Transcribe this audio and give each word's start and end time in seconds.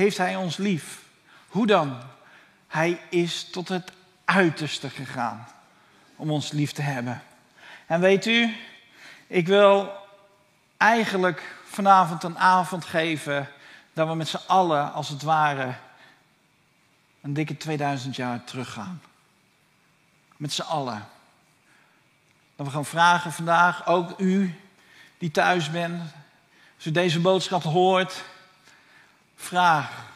Heeft 0.00 0.18
Hij 0.18 0.36
ons 0.36 0.56
lief? 0.56 1.02
Hoe 1.48 1.66
dan? 1.66 2.00
Hij 2.66 3.00
is 3.08 3.50
tot 3.50 3.68
het 3.68 3.92
uiterste 4.24 4.90
gegaan 4.90 5.46
om 6.16 6.30
ons 6.30 6.50
lief 6.50 6.72
te 6.72 6.82
hebben. 6.82 7.22
En 7.86 8.00
weet 8.00 8.26
u, 8.26 8.56
ik 9.26 9.46
wil 9.46 9.92
eigenlijk 10.76 11.54
vanavond 11.64 12.22
een 12.22 12.38
avond 12.38 12.84
geven 12.84 13.48
dat 13.92 14.08
we 14.08 14.14
met 14.14 14.28
z'n 14.28 14.46
allen, 14.46 14.92
als 14.92 15.08
het 15.08 15.22
ware, 15.22 15.74
een 17.20 17.34
dikke 17.34 17.56
2000 17.56 18.16
jaar 18.16 18.44
teruggaan. 18.44 19.02
Met 20.36 20.52
z'n 20.52 20.62
allen. 20.62 21.08
Dat 22.56 22.66
we 22.66 22.72
gaan 22.72 22.84
vragen 22.84 23.32
vandaag, 23.32 23.86
ook 23.86 24.20
u 24.20 24.60
die 25.18 25.30
thuis 25.30 25.70
bent, 25.70 26.02
als 26.76 26.86
u 26.86 26.90
deze 26.90 27.20
boodschap 27.20 27.62
hoort, 27.62 28.22
vraag 29.40 30.06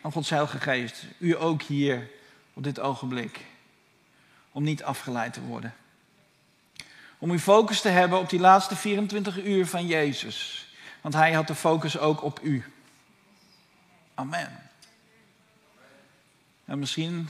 aan 0.00 0.12
Gods 0.12 0.30
Heilige 0.30 0.60
Geest, 0.60 1.04
u 1.18 1.36
ook 1.36 1.62
hier 1.62 2.10
op 2.52 2.62
dit 2.62 2.80
ogenblik, 2.80 3.40
om 4.52 4.62
niet 4.62 4.82
afgeleid 4.82 5.32
te 5.32 5.40
worden. 5.40 5.74
Om 7.18 7.30
uw 7.30 7.38
focus 7.38 7.80
te 7.80 7.88
hebben 7.88 8.18
op 8.18 8.30
die 8.30 8.40
laatste 8.40 8.76
24 8.76 9.44
uur 9.44 9.66
van 9.66 9.86
Jezus. 9.86 10.68
Want 11.00 11.14
Hij 11.14 11.32
had 11.32 11.46
de 11.46 11.54
focus 11.54 11.98
ook 11.98 12.22
op 12.22 12.40
u. 12.42 12.64
Amen. 14.14 14.70
En 16.64 16.78
misschien 16.78 17.28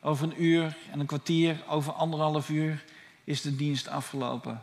over 0.00 0.24
een 0.24 0.42
uur 0.42 0.76
en 0.90 1.00
een 1.00 1.06
kwartier, 1.06 1.62
over 1.68 1.92
anderhalf 1.92 2.48
uur 2.48 2.84
is 3.24 3.40
de 3.40 3.56
dienst 3.56 3.88
afgelopen. 3.88 4.62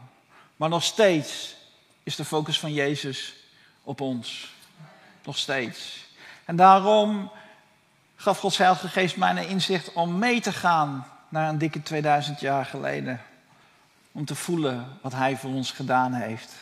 Maar 0.55 0.69
nog 0.69 0.83
steeds 0.83 1.55
is 2.03 2.15
de 2.15 2.25
focus 2.25 2.59
van 2.59 2.73
Jezus 2.73 3.35
op 3.83 4.01
ons. 4.01 4.53
Nog 5.23 5.37
steeds. 5.37 6.04
En 6.45 6.55
daarom 6.55 7.31
gaf 8.15 8.39
Gods 8.39 8.57
Heilige 8.57 8.87
Geest 8.87 9.17
mij 9.17 9.29
een 9.29 9.47
inzicht 9.47 9.93
om 9.93 10.19
mee 10.19 10.41
te 10.41 10.51
gaan 10.51 11.07
naar 11.29 11.49
een 11.49 11.57
dikke 11.57 11.83
2000 11.83 12.39
jaar 12.39 12.65
geleden. 12.65 13.21
Om 14.11 14.25
te 14.25 14.35
voelen 14.35 14.97
wat 15.01 15.13
Hij 15.13 15.37
voor 15.37 15.51
ons 15.51 15.71
gedaan 15.71 16.13
heeft. 16.13 16.53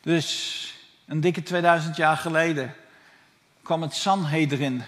Dus 0.00 0.74
een 1.06 1.20
dikke 1.20 1.42
2000 1.42 1.96
jaar 1.96 2.16
geleden 2.16 2.74
kwam 3.62 3.82
het 3.82 3.94
Sanhedrin. 3.94 4.82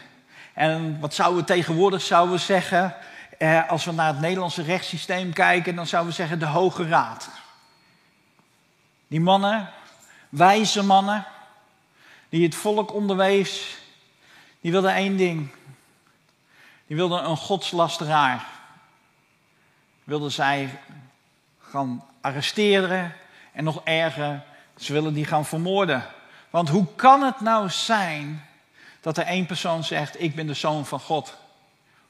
En 0.53 1.01
wat 1.01 1.15
zouden 1.15 1.41
we 1.41 1.47
tegenwoordig 1.47 2.03
zouden 2.03 2.35
we 2.35 2.41
zeggen, 2.41 2.95
eh, 3.39 3.71
als 3.71 3.85
we 3.85 3.93
naar 3.93 4.07
het 4.07 4.21
Nederlandse 4.21 4.63
rechtssysteem 4.63 5.33
kijken, 5.33 5.77
dan 5.77 5.87
zouden 5.87 6.11
we 6.11 6.17
zeggen 6.17 6.39
de 6.39 6.47
Hoge 6.47 6.89
Raad. 6.89 7.29
Die 9.07 9.21
mannen, 9.21 9.71
wijze 10.29 10.83
mannen, 10.83 11.27
die 12.29 12.45
het 12.45 12.55
volk 12.55 12.93
onderwees, 12.93 13.77
die 14.65 14.73
wilden 14.73 14.95
één 14.95 15.17
ding. 15.17 15.51
Die 16.87 16.97
wilden 16.97 17.25
een 17.25 17.37
godslasteraar. 17.37 18.47
Wilden 20.05 20.33
zij 20.33 20.81
gaan 21.59 22.05
arresteren 22.21 23.15
en 23.53 23.65
nog 23.65 23.81
erger, 23.85 24.45
ze 24.77 24.93
willen 24.93 25.15
die 25.15 25.25
gaan 25.25 25.45
vermoorden. 25.45 26.05
Want 26.51 26.69
hoe 26.69 26.87
kan 26.97 27.23
het 27.23 27.41
nou 27.41 27.71
zijn 27.71 28.47
dat 29.01 29.19
er 29.19 29.25
één 29.25 29.47
persoon 29.47 29.85
zegt: 29.85 30.21
Ik 30.21 30.35
ben 30.35 30.47
de 30.47 30.55
zoon 30.55 30.87
van 30.87 31.01
God? 31.01 31.37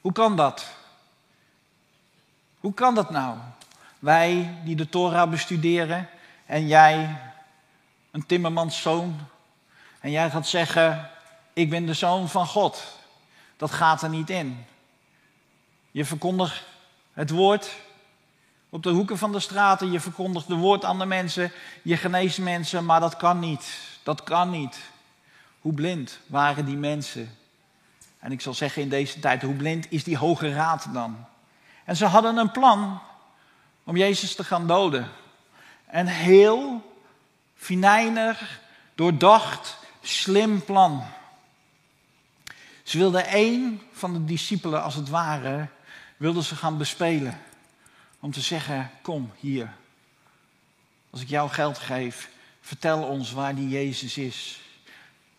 Hoe 0.01 0.11
kan 0.11 0.35
dat? 0.35 0.67
Hoe 2.59 2.73
kan 2.73 2.95
dat 2.95 3.09
nou? 3.09 3.37
Wij 3.99 4.57
die 4.63 4.75
de 4.75 4.89
Torah 4.89 5.29
bestuderen 5.29 6.09
en 6.45 6.67
jij, 6.67 7.17
een 8.11 8.25
timmermanszoon, 8.25 9.19
en 9.99 10.11
jij 10.11 10.29
gaat 10.29 10.47
zeggen: 10.47 11.09
Ik 11.55 11.69
ben 11.69 11.85
de 11.85 11.93
zoon 11.93 12.29
van 12.29 12.47
God. 12.47 12.83
Dat 13.57 13.71
gaat 13.71 14.01
er 14.01 14.09
niet 14.09 14.29
in. 14.29 14.65
Je 15.91 16.05
verkondigt 16.05 16.63
het 17.13 17.29
woord 17.29 17.69
op 18.69 18.83
de 18.83 18.89
hoeken 18.89 19.17
van 19.17 19.31
de 19.31 19.39
straten, 19.39 19.91
je 19.91 19.99
verkondigt 19.99 20.47
het 20.47 20.57
woord 20.57 20.85
aan 20.85 20.99
de 20.99 21.05
mensen, 21.05 21.51
je 21.81 21.97
geneest 21.97 22.39
mensen, 22.39 22.85
maar 22.85 22.99
dat 22.99 23.17
kan 23.17 23.39
niet. 23.39 23.77
Dat 24.03 24.23
kan 24.23 24.49
niet. 24.49 24.79
Hoe 25.61 25.73
blind 25.73 26.19
waren 26.27 26.65
die 26.65 26.77
mensen? 26.77 27.37
En 28.19 28.31
ik 28.31 28.41
zal 28.41 28.53
zeggen 28.53 28.81
in 28.81 28.89
deze 28.89 29.19
tijd, 29.19 29.41
hoe 29.41 29.55
blind 29.55 29.91
is 29.91 30.03
die 30.03 30.17
hoge 30.17 30.53
raad 30.53 30.87
dan? 30.93 31.25
En 31.85 31.95
ze 31.95 32.05
hadden 32.05 32.37
een 32.37 32.51
plan 32.51 33.01
om 33.83 33.97
Jezus 33.97 34.35
te 34.35 34.43
gaan 34.43 34.67
doden. 34.67 35.11
Een 35.89 36.07
heel 36.07 36.91
finijnig, 37.55 38.59
doordacht, 38.95 39.77
slim 40.01 40.63
plan. 40.63 41.03
Ze 42.85 42.97
wilden 42.97 43.25
één 43.27 43.81
van 43.91 44.13
de 44.13 44.25
discipelen, 44.25 44.83
als 44.83 44.95
het 44.95 45.09
ware, 45.09 45.67
wilden 46.17 46.43
ze 46.43 46.55
gaan 46.55 46.77
bespelen. 46.77 47.41
Om 48.19 48.31
te 48.31 48.41
zeggen, 48.41 48.91
kom 49.01 49.31
hier. 49.39 49.73
Als 51.09 51.21
ik 51.21 51.29
jou 51.29 51.49
geld 51.49 51.77
geef, 51.77 52.29
vertel 52.61 53.03
ons 53.03 53.31
waar 53.31 53.55
die 53.55 53.69
Jezus 53.69 54.17
is. 54.17 54.59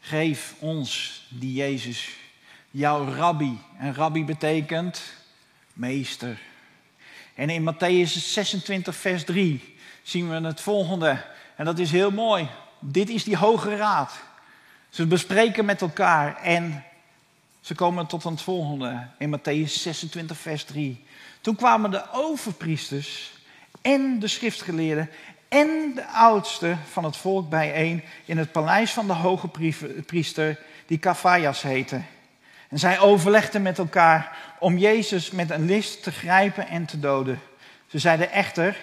Geef 0.00 0.54
ons 0.58 1.22
die 1.28 1.52
Jezus, 1.52 2.08
jouw 2.70 3.14
rabbi. 3.14 3.58
En 3.78 3.94
rabbi 3.94 4.24
betekent 4.24 5.02
meester. 5.72 6.38
En 7.34 7.50
in 7.50 7.74
Matthäus 7.74 8.12
26, 8.12 8.96
vers 8.96 9.24
3 9.24 9.76
zien 10.02 10.28
we 10.28 10.46
het 10.46 10.60
volgende. 10.60 11.24
En 11.56 11.64
dat 11.64 11.78
is 11.78 11.90
heel 11.90 12.10
mooi. 12.10 12.48
Dit 12.80 13.08
is 13.08 13.24
die 13.24 13.36
hoge 13.36 13.76
raad. 13.76 14.12
Ze 14.88 15.06
bespreken 15.06 15.64
met 15.64 15.80
elkaar 15.80 16.36
en 16.36 16.84
ze 17.66 17.74
komen 17.74 18.06
tot 18.06 18.24
het 18.24 18.42
volgende. 18.42 19.06
In 19.18 19.38
Matthäus 19.38 19.72
26, 19.72 20.38
vers 20.38 20.64
3. 20.64 21.04
Toen 21.40 21.56
kwamen 21.56 21.90
de 21.90 22.02
overpriesters 22.12 23.32
en 23.82 24.18
de 24.18 24.28
schriftgeleerden 24.28 25.10
en 25.48 25.92
de 25.94 26.06
oudsten 26.06 26.78
van 26.90 27.04
het 27.04 27.16
volk 27.16 27.48
bijeen 27.48 28.02
in 28.24 28.38
het 28.38 28.52
paleis 28.52 28.92
van 28.92 29.06
de 29.06 29.12
hoge 29.12 29.48
priester, 30.06 30.58
die 30.86 30.98
Caiaphas 30.98 31.62
heette. 31.62 32.00
En 32.68 32.78
zij 32.78 32.98
overlegden 33.00 33.62
met 33.62 33.78
elkaar 33.78 34.36
om 34.58 34.78
Jezus 34.78 35.30
met 35.30 35.50
een 35.50 35.66
list 35.66 36.02
te 36.02 36.12
grijpen 36.12 36.68
en 36.68 36.86
te 36.86 37.00
doden. 37.00 37.40
Ze 37.86 37.98
zeiden 37.98 38.32
echter, 38.32 38.76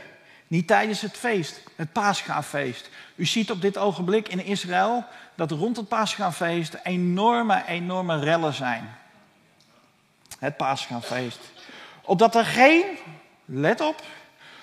niet 0.48 0.68
tijdens 0.68 1.02
het 1.02 1.18
feest, 1.18 1.64
het 1.76 1.92
Paschafeest. 1.92 2.90
U 3.16 3.26
ziet 3.26 3.52
op 3.52 3.62
dit 3.62 3.78
ogenblik 3.78 4.28
in 4.28 4.46
Israël 4.46 5.06
dat 5.36 5.52
rond 5.52 5.78
het 5.78 5.88
Paschafeest 5.88 6.78
enorme, 6.84 7.66
enorme 7.68 8.20
rellen 8.20 8.54
zijn. 8.54 8.96
Het 10.40 10.58
Paschafeest. 10.58 11.40
Opdat 12.02 12.36
er 12.36 12.46
geen, 12.46 12.86
let 13.46 13.82
op, 13.82 14.02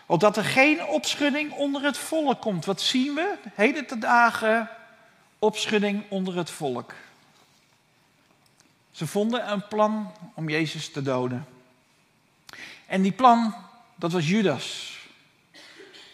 opdat 0.06 0.36
er 0.36 0.44
geen 0.44 0.86
opschudding 0.86 1.52
onder 1.52 1.82
het 1.82 1.98
volk 1.98 2.40
komt. 2.40 2.64
Wat 2.64 2.80
zien 2.80 3.14
we? 3.14 3.38
Heden 3.54 3.86
te 3.86 3.98
dagen 3.98 4.70
opschudding 5.38 6.04
onder 6.08 6.36
het 6.36 6.50
volk. 6.50 6.94
Ze 8.90 9.06
vonden 9.06 9.50
een 9.50 9.68
plan 9.68 10.12
om 10.34 10.48
Jezus 10.48 10.92
te 10.92 11.02
doden. 11.02 11.46
En 12.86 13.02
die 13.02 13.12
plan, 13.12 13.54
dat 13.94 14.12
was 14.12 14.28
Judas. 14.28 14.98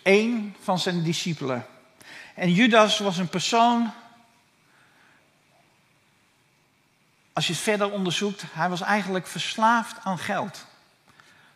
Eén 0.02 0.54
van 0.60 0.78
zijn 0.78 1.02
discipelen. 1.02 1.66
En 2.34 2.52
Judas 2.52 2.98
was 2.98 3.18
een 3.18 3.28
persoon. 3.28 3.91
Als 7.36 7.47
je 7.47 7.53
het 7.53 7.62
verder 7.62 7.91
onderzoekt, 7.91 8.44
hij 8.53 8.68
was 8.68 8.80
eigenlijk 8.80 9.27
verslaafd 9.27 9.97
aan 10.03 10.18
geld. 10.18 10.66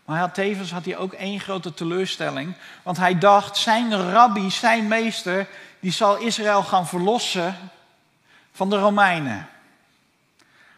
Maar 0.05 0.17
hij 0.17 0.25
had, 0.25 0.35
tevens 0.35 0.73
had 0.73 0.85
hij 0.85 0.97
ook 0.97 1.13
één 1.13 1.41
grote 1.41 1.75
teleurstelling. 1.75 2.55
Want 2.83 2.97
hij 2.97 3.19
dacht, 3.19 3.57
zijn 3.57 4.11
rabbi, 4.11 4.51
zijn 4.51 4.89
meester, 4.89 5.47
die 5.81 5.93
zal 5.93 6.17
Israël 6.17 6.63
gaan 6.63 6.87
verlossen 6.87 7.57
van 8.53 8.71
de 8.71 8.79
Romeinen. 8.79 9.49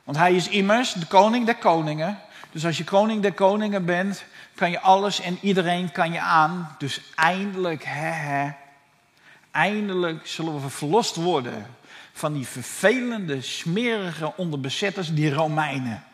Want 0.05 0.17
hij 0.17 0.35
is 0.35 0.49
immers 0.49 0.93
de 0.93 1.07
koning 1.07 1.47
der 1.47 1.57
koningen. 1.57 2.19
Dus 2.51 2.67
als 2.67 2.77
je 2.77 2.85
koning 2.85 3.23
der 3.23 3.33
koningen 3.33 3.85
bent, 3.85 4.25
kan 4.55 4.71
je 4.71 4.81
alles 4.81 5.21
en 5.21 5.39
iedereen 5.41 5.93
kan 5.93 6.13
je 6.13 6.21
aan. 6.21 6.75
Dus 6.79 7.01
eindelijk, 7.15 7.85
hè, 7.85 8.11
hè, 8.11 8.51
eindelijk 9.51 10.27
zullen 10.27 10.63
we 10.63 10.69
verlost 10.69 11.17
worden 11.17 11.67
van 12.13 12.33
die 12.33 12.47
vervelende, 12.47 13.43
smerige 13.43 14.33
onderbezetters, 14.37 15.15
die 15.15 15.35
Romeinen. 15.35 16.05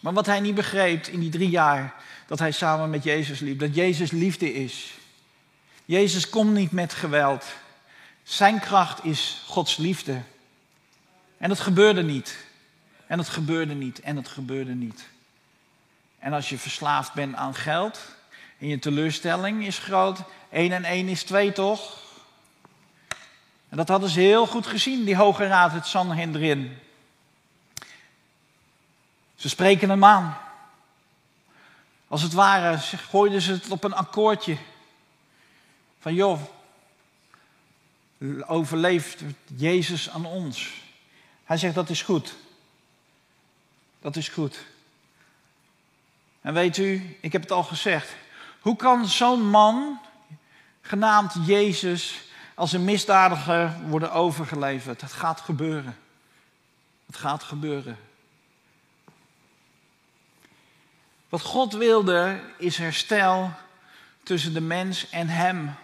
Maar 0.00 0.12
wat 0.12 0.26
hij 0.26 0.40
niet 0.40 0.54
begreep 0.54 1.06
in 1.06 1.20
die 1.20 1.30
drie 1.30 1.48
jaar 1.48 1.94
dat 2.26 2.38
hij 2.38 2.50
samen 2.50 2.90
met 2.90 3.04
Jezus 3.04 3.40
liep, 3.40 3.58
dat 3.58 3.74
Jezus 3.74 4.10
liefde 4.10 4.54
is. 4.54 4.94
Jezus 5.84 6.28
komt 6.28 6.52
niet 6.52 6.70
met 6.70 6.92
geweld. 6.92 7.44
Zijn 8.22 8.60
kracht 8.60 9.04
is 9.04 9.42
Gods 9.46 9.76
liefde. 9.76 10.20
En 11.38 11.50
het 11.50 11.60
gebeurde 11.60 12.02
niet. 12.02 12.36
En 13.06 13.18
het 13.18 13.28
gebeurde 13.28 13.74
niet. 13.74 14.00
En 14.00 14.16
het 14.16 14.28
gebeurde 14.28 14.74
niet. 14.74 15.08
En 16.18 16.32
als 16.32 16.48
je 16.48 16.58
verslaafd 16.58 17.12
bent 17.12 17.34
aan 17.34 17.54
geld 17.54 18.00
en 18.58 18.68
je 18.68 18.78
teleurstelling 18.78 19.66
is 19.66 19.78
groot, 19.78 20.18
1 20.50 20.72
en 20.72 20.84
1 20.84 21.08
is 21.08 21.22
2 21.22 21.52
toch? 21.52 22.07
En 23.68 23.76
dat 23.76 23.88
hadden 23.88 24.08
ze 24.08 24.20
heel 24.20 24.46
goed 24.46 24.66
gezien, 24.66 25.04
die 25.04 25.16
Hoge 25.16 25.46
Raad, 25.46 25.72
het 25.72 25.86
Sanhedrin. 25.86 26.78
Ze 29.34 29.48
spreken 29.48 29.88
hem 29.88 30.04
aan. 30.04 30.38
Als 32.08 32.22
het 32.22 32.32
ware 32.32 32.78
gooiden 32.78 33.40
ze 33.40 33.52
het 33.52 33.70
op 33.70 33.84
een 33.84 33.94
akkoordje. 33.94 34.56
Van 36.00 36.14
joh, 36.14 36.40
overleeft 38.46 39.22
Jezus 39.56 40.10
aan 40.10 40.24
ons. 40.24 40.72
Hij 41.44 41.56
zegt 41.56 41.74
dat 41.74 41.88
is 41.88 42.02
goed. 42.02 42.34
Dat 44.00 44.16
is 44.16 44.28
goed. 44.28 44.64
En 46.40 46.54
weet 46.54 46.76
u, 46.76 47.16
ik 47.20 47.32
heb 47.32 47.42
het 47.42 47.52
al 47.52 47.62
gezegd. 47.62 48.14
Hoe 48.60 48.76
kan 48.76 49.06
zo'n 49.06 49.50
man, 49.50 50.00
genaamd 50.80 51.34
Jezus, 51.46 52.27
als 52.58 52.72
een 52.72 52.84
misdadiger 52.84 53.76
worden 53.86 54.12
overgeleverd? 54.12 55.00
Het 55.00 55.12
gaat 55.12 55.40
gebeuren. 55.40 55.96
Het 57.06 57.16
gaat 57.16 57.42
gebeuren. 57.42 57.98
Wat 61.28 61.40
God 61.40 61.72
wilde 61.72 62.40
is 62.56 62.76
herstel 62.76 63.52
tussen 64.22 64.54
de 64.54 64.60
mens 64.60 65.10
en 65.10 65.28
Hem. 65.28 65.74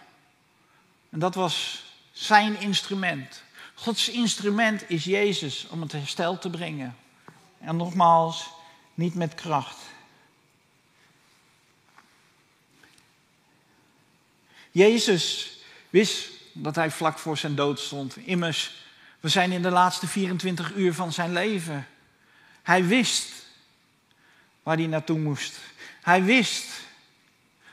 En 1.09 1.19
dat 1.19 1.35
was 1.35 1.83
zijn 2.11 2.59
instrument. 2.59 3.43
Gods 3.73 4.09
instrument 4.09 4.89
is 4.89 5.03
Jezus 5.03 5.67
om 5.67 5.81
het 5.81 5.91
herstel 5.91 6.37
te 6.37 6.49
brengen. 6.49 6.95
En 7.59 7.75
nogmaals, 7.75 8.49
niet 8.93 9.15
met 9.15 9.35
kracht. 9.35 9.77
Jezus 14.71 15.57
wist 15.89 16.34
dat 16.57 16.75
hij 16.75 16.91
vlak 16.91 17.19
voor 17.19 17.37
zijn 17.37 17.55
dood 17.55 17.79
stond. 17.79 18.17
Immers, 18.17 18.85
we 19.19 19.29
zijn 19.29 19.51
in 19.51 19.61
de 19.61 19.69
laatste 19.69 20.07
24 20.07 20.73
uur 20.75 20.93
van 20.93 21.13
zijn 21.13 21.33
leven. 21.33 21.87
Hij 22.63 22.85
wist 22.85 23.31
waar 24.63 24.77
hij 24.77 24.87
naartoe 24.87 25.19
moest. 25.19 25.59
Hij 26.01 26.23
wist 26.23 26.65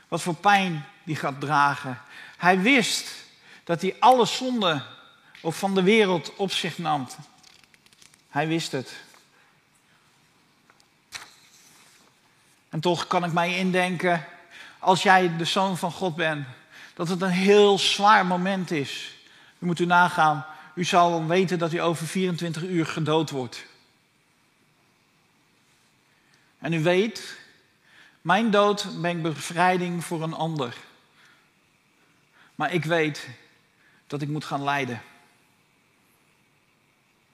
wat 0.07 0.21
voor 0.21 0.35
pijn 0.35 0.85
hij 1.03 1.15
gaat 1.15 1.39
dragen. 1.39 2.01
Hij 2.37 2.59
wist 2.59 3.11
dat 3.63 3.81
hij 3.81 3.95
alle 3.99 4.25
zonde 4.25 4.83
of 5.41 5.57
van 5.57 5.75
de 5.75 5.83
wereld 5.83 6.35
op 6.35 6.51
zich 6.51 6.77
nam. 6.77 7.07
Hij 8.29 8.47
wist 8.47 8.71
het. 8.71 8.93
En 12.69 12.79
toch 12.79 13.07
kan 13.07 13.23
ik 13.23 13.33
mij 13.33 13.57
indenken, 13.57 14.25
als 14.79 15.03
jij 15.03 15.37
de 15.37 15.45
zoon 15.45 15.77
van 15.77 15.91
God 15.91 16.15
bent, 16.15 16.47
dat 16.93 17.07
het 17.07 17.21
een 17.21 17.29
heel 17.29 17.79
zwaar 17.79 18.25
moment 18.25 18.71
is. 18.71 19.15
U 19.59 19.65
moet 19.65 19.79
u 19.79 19.85
nagaan, 19.85 20.45
u 20.75 20.83
zal 20.83 21.25
weten 21.25 21.59
dat 21.59 21.73
u 21.73 21.77
over 21.77 22.07
24 22.07 22.63
uur 22.63 22.85
gedood 22.85 23.29
wordt. 23.29 23.65
En 26.59 26.73
u 26.73 26.83
weet, 26.83 27.37
mijn 28.21 28.51
dood 28.51 29.01
brengt 29.01 29.21
bevrijding 29.21 30.03
voor 30.05 30.23
een 30.23 30.33
ander. 30.33 30.75
Maar 32.55 32.73
ik 32.73 32.85
weet 32.85 33.27
dat 34.07 34.21
ik 34.21 34.27
moet 34.27 34.45
gaan 34.45 34.63
lijden. 34.63 35.01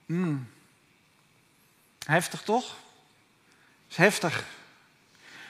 Hmm. 0.06 0.50
Heftig 2.06 2.42
toch? 2.42 2.76
is 3.90 3.96
heftig. 3.96 4.44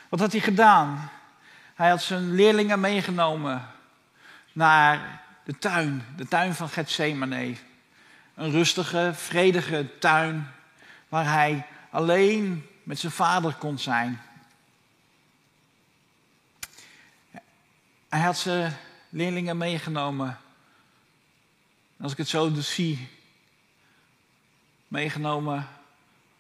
Wat 0.09 0.19
had 0.19 0.31
hij 0.31 0.41
gedaan? 0.41 1.11
Hij 1.75 1.89
had 1.89 2.01
zijn 2.01 2.35
leerlingen 2.35 2.79
meegenomen 2.79 3.69
naar 4.59 5.21
de 5.43 5.57
tuin, 5.57 6.03
de 6.15 6.27
tuin 6.27 6.53
van 6.53 6.69
Gethsemane. 6.69 7.55
Een 8.35 8.51
rustige, 8.51 9.11
vredige 9.15 9.97
tuin 9.99 10.51
waar 11.09 11.31
hij 11.31 11.65
alleen 11.89 12.65
met 12.83 12.99
zijn 12.99 13.11
vader 13.11 13.53
kon 13.53 13.79
zijn. 13.79 14.21
Hij 18.09 18.19
had 18.19 18.37
zijn 18.37 18.77
leerlingen 19.09 19.57
meegenomen. 19.57 20.37
Als 22.01 22.11
ik 22.11 22.17
het 22.17 22.27
zo 22.27 22.51
dus 22.51 22.73
zie, 22.73 23.09
meegenomen 24.87 25.67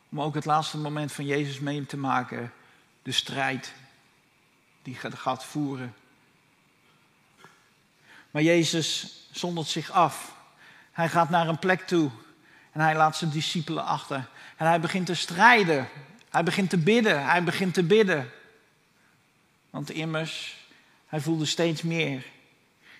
om 0.09 0.21
ook 0.21 0.35
het 0.35 0.45
laatste 0.45 0.77
moment 0.77 1.11
van 1.11 1.25
Jezus 1.25 1.59
mee 1.59 1.85
te 1.85 1.97
maken. 1.97 2.53
De 3.03 3.11
strijd 3.11 3.73
die 4.81 4.95
gaat 4.95 5.45
voeren. 5.45 5.93
Maar 8.31 8.41
Jezus 8.41 9.17
zondert 9.31 9.67
zich 9.67 9.91
af. 9.91 10.35
Hij 10.91 11.09
gaat 11.09 11.29
naar 11.29 11.47
een 11.47 11.59
plek 11.59 11.87
toe 11.87 12.11
en 12.71 12.81
hij 12.81 12.95
laat 12.95 13.17
zijn 13.17 13.31
discipelen 13.31 13.85
achter. 13.85 14.27
En 14.57 14.67
hij 14.67 14.79
begint 14.79 15.05
te 15.05 15.15
strijden. 15.15 15.87
Hij 16.29 16.43
begint 16.43 16.69
te 16.69 16.77
bidden. 16.77 17.25
Hij 17.25 17.43
begint 17.43 17.73
te 17.73 17.83
bidden. 17.83 18.31
Want 19.69 19.89
immers, 19.89 20.57
hij 21.07 21.21
voelde 21.21 21.45
steeds 21.45 21.81
meer 21.81 22.25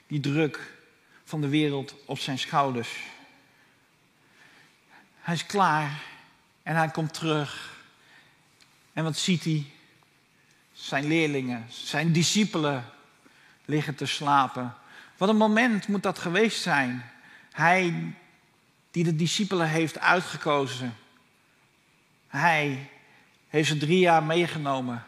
die 0.08 0.20
druk 0.20 0.74
van 1.24 1.42
de 1.42 1.48
wereld 1.48 1.96
op 2.06 2.20
zijn 2.20 2.40
schouders. 2.40 2.90
Hij 5.22 5.34
is 5.34 5.46
klaar 5.46 6.02
en 6.64 6.76
hij 6.76 6.90
komt 6.90 7.14
terug. 7.14 7.78
En 8.94 9.04
wat 9.04 9.18
ziet 9.18 9.44
hij? 9.44 9.66
Zijn 10.74 11.08
leerlingen, 11.08 11.66
zijn 11.70 12.12
discipelen 12.12 12.86
liggen 13.66 13.96
te 13.96 14.06
slapen. 14.06 14.76
Wat 15.20 15.30
een 15.30 15.38
moment 15.38 15.88
moet 15.88 16.04
dat 16.04 16.20
geweest 16.20 16.62
zijn. 16.62 17.06
Hij 17.52 18.14
die 18.92 19.04
de 19.04 19.16
discipelen 19.16 19.70
heeft 19.70 20.00
uitgekozen. 20.00 20.96
Hij 22.28 22.90
heeft 23.48 23.68
ze 23.68 23.78
drie 23.78 24.00
jaar 24.00 24.24
meegenomen. 24.24 25.04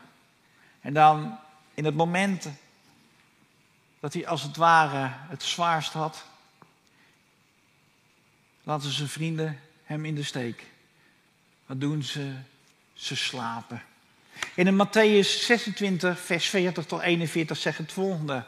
En 0.82 0.94
dan 0.94 1.40
in 1.74 1.86
het 1.86 1.96
moment 1.96 2.48
dat 4.00 4.14
hij 4.14 4.28
als 4.28 4.42
het 4.42 4.58
ware 4.58 5.12
het 5.14 5.44
zwaarst 5.44 5.94
had, 5.94 6.26
laten 8.64 8.92
zijn 8.92 9.10
vrienden 9.10 9.60
hem 9.84 10.06
in 10.06 10.16
de 10.16 10.24
steek. 10.24 10.66
Wat 11.66 11.80
doen 11.80 12.04
ze? 12.04 12.34
Ze 12.94 13.16
slapen. 13.16 13.84
In 14.56 14.88
Matthäus 14.88 15.46
26, 15.46 16.20
vers 16.20 16.50
40 16.50 16.86
tot 16.86 17.02
41 17.02 17.58
zegt 17.58 17.78
het 17.78 17.92
volgende. 17.92 18.46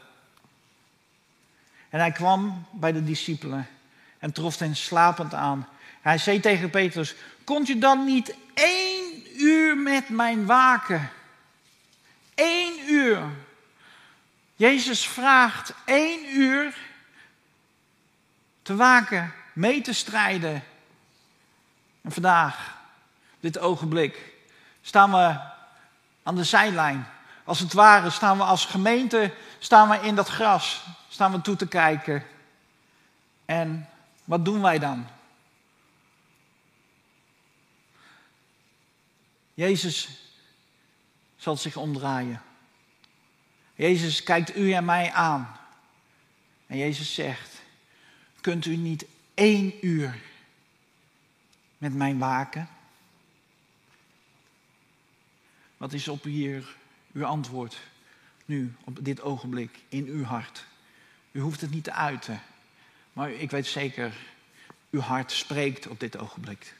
En 1.93 1.99
hij 1.99 2.11
kwam 2.11 2.65
bij 2.71 2.91
de 2.91 3.03
discipelen 3.03 3.67
en 4.19 4.31
trof 4.31 4.59
hen 4.59 4.75
slapend 4.75 5.33
aan. 5.33 5.67
Hij 6.01 6.17
zei 6.17 6.39
tegen 6.39 6.69
Petrus: 6.69 7.15
Kon 7.43 7.65
je 7.65 7.77
dan 7.77 8.05
niet 8.05 8.35
één 8.53 9.41
uur 9.41 9.77
met 9.77 10.09
mij 10.09 10.45
waken? 10.45 11.09
Eén 12.35 12.91
uur. 12.91 13.21
Jezus 14.55 15.07
vraagt 15.07 15.73
één 15.85 16.37
uur 16.37 16.75
te 18.61 18.75
waken, 18.75 19.33
mee 19.53 19.81
te 19.81 19.93
strijden. 19.93 20.63
En 22.01 22.11
vandaag, 22.11 22.77
dit 23.39 23.59
ogenblik, 23.59 24.33
staan 24.81 25.11
we 25.11 25.39
aan 26.23 26.35
de 26.35 26.43
zijlijn. 26.43 27.07
Als 27.43 27.59
het 27.59 27.73
ware 27.73 28.09
staan 28.09 28.37
we 28.37 28.43
als 28.43 28.65
gemeente 28.65 29.33
staan 29.59 29.89
we 29.89 30.07
in 30.07 30.15
dat 30.15 30.27
gras, 30.27 30.83
staan 31.09 31.31
we 31.31 31.41
toe 31.41 31.55
te 31.55 31.67
kijken. 31.67 32.23
En 33.45 33.89
wat 34.23 34.45
doen 34.45 34.61
wij 34.61 34.79
dan? 34.79 35.07
Jezus 39.53 40.09
zal 41.35 41.57
zich 41.57 41.75
omdraaien. 41.75 42.41
Jezus 43.75 44.23
kijkt 44.23 44.55
u 44.55 44.71
en 44.71 44.85
mij 44.85 45.11
aan. 45.11 45.57
En 46.67 46.77
Jezus 46.77 47.13
zegt: 47.13 47.61
Kunt 48.41 48.65
u 48.65 48.75
niet 48.75 49.05
één 49.33 49.85
uur 49.85 50.21
met 51.77 51.93
mij 51.93 52.17
waken? 52.17 52.69
Wat 55.77 55.93
is 55.93 56.07
op 56.07 56.23
hier 56.23 56.75
uw 57.13 57.25
antwoord 57.25 57.77
nu, 58.45 58.73
op 58.83 58.97
dit 59.01 59.21
ogenblik, 59.21 59.79
in 59.89 60.07
uw 60.07 60.23
hart? 60.23 60.65
U 61.31 61.39
hoeft 61.39 61.61
het 61.61 61.71
niet 61.71 61.83
te 61.83 61.93
uiten, 61.93 62.41
maar 63.13 63.31
ik 63.31 63.51
weet 63.51 63.65
zeker, 63.65 64.13
uw 64.91 64.99
hart 64.99 65.31
spreekt 65.31 65.87
op 65.87 65.99
dit 65.99 66.17
ogenblik. 66.17 66.73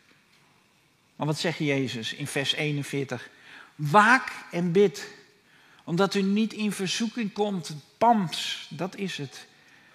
Maar 1.16 1.28
wat 1.28 1.40
zegt 1.40 1.58
Jezus 1.58 2.14
in 2.14 2.28
vers 2.28 2.54
41? 2.54 3.30
Waak 3.76 4.32
en 4.52 4.72
bid, 4.72 5.08
omdat 5.84 6.14
u 6.14 6.22
niet 6.22 6.54
in 6.54 6.72
verzoeking 6.72 7.34
komt. 7.34 7.76
Pams, 7.98 8.68
dat 8.70 8.96
is 8.96 9.18
het. 9.18 9.48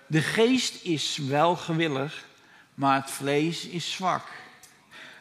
De 0.06 0.22
geest 0.22 0.84
is 0.84 1.16
wel 1.16 1.56
gewillig, 1.56 2.26
maar 2.74 3.00
het 3.00 3.10
vlees 3.10 3.66
is 3.66 3.92
zwak. 3.92 4.26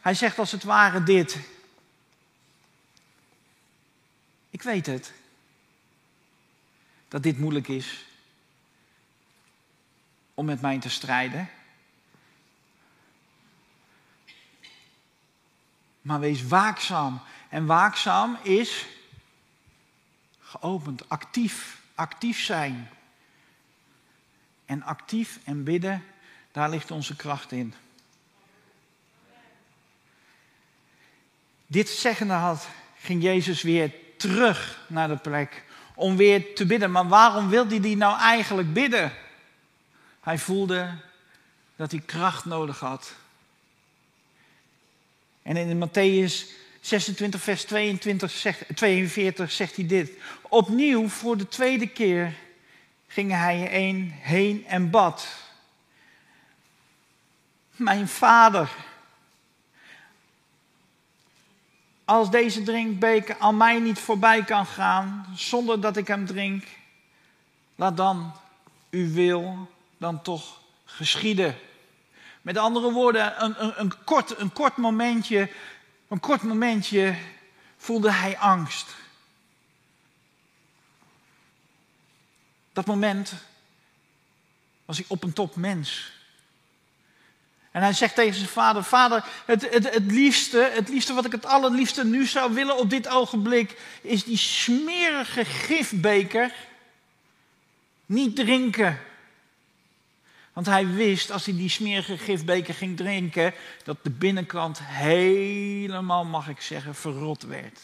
Hij 0.01 0.13
zegt 0.13 0.39
als 0.39 0.51
het 0.51 0.63
ware 0.63 1.03
dit. 1.03 1.37
Ik 4.57 4.63
weet 4.63 4.85
het. 4.85 5.13
Dat 7.07 7.23
dit 7.23 7.37
moeilijk 7.37 7.67
is. 7.67 8.05
Om 10.33 10.45
met 10.45 10.61
mij 10.61 10.79
te 10.79 10.89
strijden. 10.89 11.49
Maar 16.01 16.19
wees 16.19 16.47
waakzaam. 16.47 17.21
En 17.49 17.65
waakzaam 17.65 18.37
is 18.43 18.85
geopend, 20.39 21.09
actief, 21.09 21.81
actief 21.95 22.39
zijn. 22.39 22.89
En 24.65 24.83
actief 24.83 25.39
en 25.43 25.63
bidden, 25.63 26.03
daar 26.51 26.69
ligt 26.69 26.91
onze 26.91 27.15
kracht 27.15 27.51
in. 27.51 27.73
Dit 31.67 31.89
zeggende 31.89 32.33
had, 32.33 32.67
ging 32.95 33.21
Jezus 33.23 33.61
weer 33.61 34.05
terug 34.17 34.79
naar 34.87 35.07
de 35.07 35.17
plek 35.17 35.63
om 35.95 36.17
weer 36.17 36.55
te 36.55 36.65
bidden. 36.65 36.91
Maar 36.91 37.07
waarom 37.07 37.49
wilde 37.49 37.79
hij 37.79 37.95
nou 37.95 38.19
eigenlijk 38.19 38.73
bidden? 38.73 39.13
Hij 40.21 40.37
voelde 40.37 40.89
dat 41.75 41.91
hij 41.91 42.01
kracht 42.05 42.45
nodig 42.45 42.79
had. 42.79 43.13
En 45.41 45.57
in 45.57 45.87
Matthäus 45.87 46.55
26, 46.81 47.41
vers 47.41 47.63
22, 47.63 48.31
zegt, 48.31 48.63
42 48.75 49.51
zegt 49.51 49.75
hij 49.75 49.85
dit. 49.85 50.11
Opnieuw, 50.41 51.07
voor 51.07 51.37
de 51.37 51.47
tweede 51.47 51.87
keer, 51.87 52.33
ging 53.07 53.31
hij 53.31 53.57
heen, 53.57 54.11
heen 54.13 54.65
en 54.67 54.89
bad. 54.89 55.27
Mijn 57.75 58.07
vader, 58.07 58.69
als 62.07 62.31
deze 62.31 62.63
drinkbeker 62.63 63.35
aan 63.39 63.57
mij 63.57 63.79
niet 63.79 63.99
voorbij 63.99 64.43
kan 64.43 64.65
gaan 64.65 65.25
zonder 65.35 65.81
dat 65.81 65.97
ik 65.97 66.07
hem 66.07 66.25
drink, 66.25 66.63
laat 67.75 67.97
dan 67.97 68.33
uw 68.89 69.13
wil 69.13 69.71
dan 69.97 70.21
toch 70.21 70.59
geschieden. 70.85 71.57
Met 72.41 72.57
andere 72.57 72.91
woorden, 72.91 73.43
een, 73.43 73.63
een, 73.63 73.79
een, 73.79 74.03
kort, 74.03 74.39
een 74.39 74.53
kort 74.53 74.77
momentje, 74.77 75.49
een 76.07 76.19
kort 76.19 76.41
momentje 76.41 77.15
voelde 77.77 78.11
hij 78.11 78.37
angst. 78.37 78.95
Dat 82.73 82.85
moment 82.85 83.33
was 84.85 84.97
hij 84.97 85.05
op 85.09 85.23
een 85.23 85.33
top 85.33 85.55
mens. 85.55 86.16
En 87.77 87.83
hij 87.83 87.93
zegt 87.93 88.15
tegen 88.15 88.35
zijn 88.35 88.49
vader: 88.49 88.83
Vader, 88.83 89.25
het, 89.45 89.69
het, 89.73 89.93
het, 89.93 90.11
liefste, 90.11 90.71
het 90.73 90.89
liefste 90.89 91.13
wat 91.13 91.25
ik 91.25 91.31
het 91.31 91.45
allerliefste 91.45 92.05
nu 92.05 92.25
zou 92.25 92.53
willen 92.53 92.77
op 92.77 92.89
dit 92.89 93.07
ogenblik, 93.07 93.81
is 94.01 94.23
die 94.23 94.37
smerige 94.37 95.45
gifbeker 95.45 96.53
niet 98.05 98.35
drinken. 98.35 98.99
Want 100.53 100.65
hij 100.65 100.87
wist, 100.87 101.31
als 101.31 101.45
hij 101.45 101.55
die 101.55 101.69
smerige 101.69 102.17
gifbeker 102.17 102.73
ging 102.73 102.97
drinken, 102.97 103.53
dat 103.83 103.97
de 104.01 104.09
binnenkant 104.09 104.79
helemaal, 104.81 106.25
mag 106.25 106.47
ik 106.47 106.61
zeggen, 106.61 106.95
verrot 106.95 107.43
werd. 107.43 107.79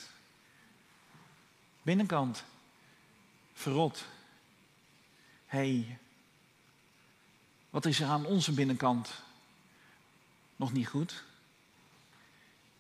Binnenkant 1.82 2.44
verrot. 3.54 4.06
Hey, 5.46 5.98
wat 7.70 7.86
is 7.86 8.00
er 8.00 8.08
aan 8.08 8.26
onze 8.26 8.52
binnenkant 8.52 9.23
nog 10.64 10.74
niet 10.74 10.88
goed? 10.88 11.24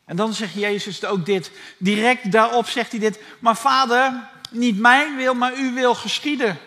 En 0.05 0.15
dan 0.15 0.33
zegt 0.33 0.53
Jezus 0.53 1.05
ook 1.05 1.25
dit. 1.25 1.51
Direct 1.77 2.31
daarop 2.31 2.67
zegt 2.67 2.91
hij 2.91 2.99
dit. 2.99 3.19
Maar 3.39 3.57
vader, 3.57 4.29
niet 4.49 4.77
mijn 4.77 5.15
wil, 5.15 5.33
maar 5.33 5.53
uw 5.53 5.73
wil 5.73 5.95
geschieden. 5.95 6.59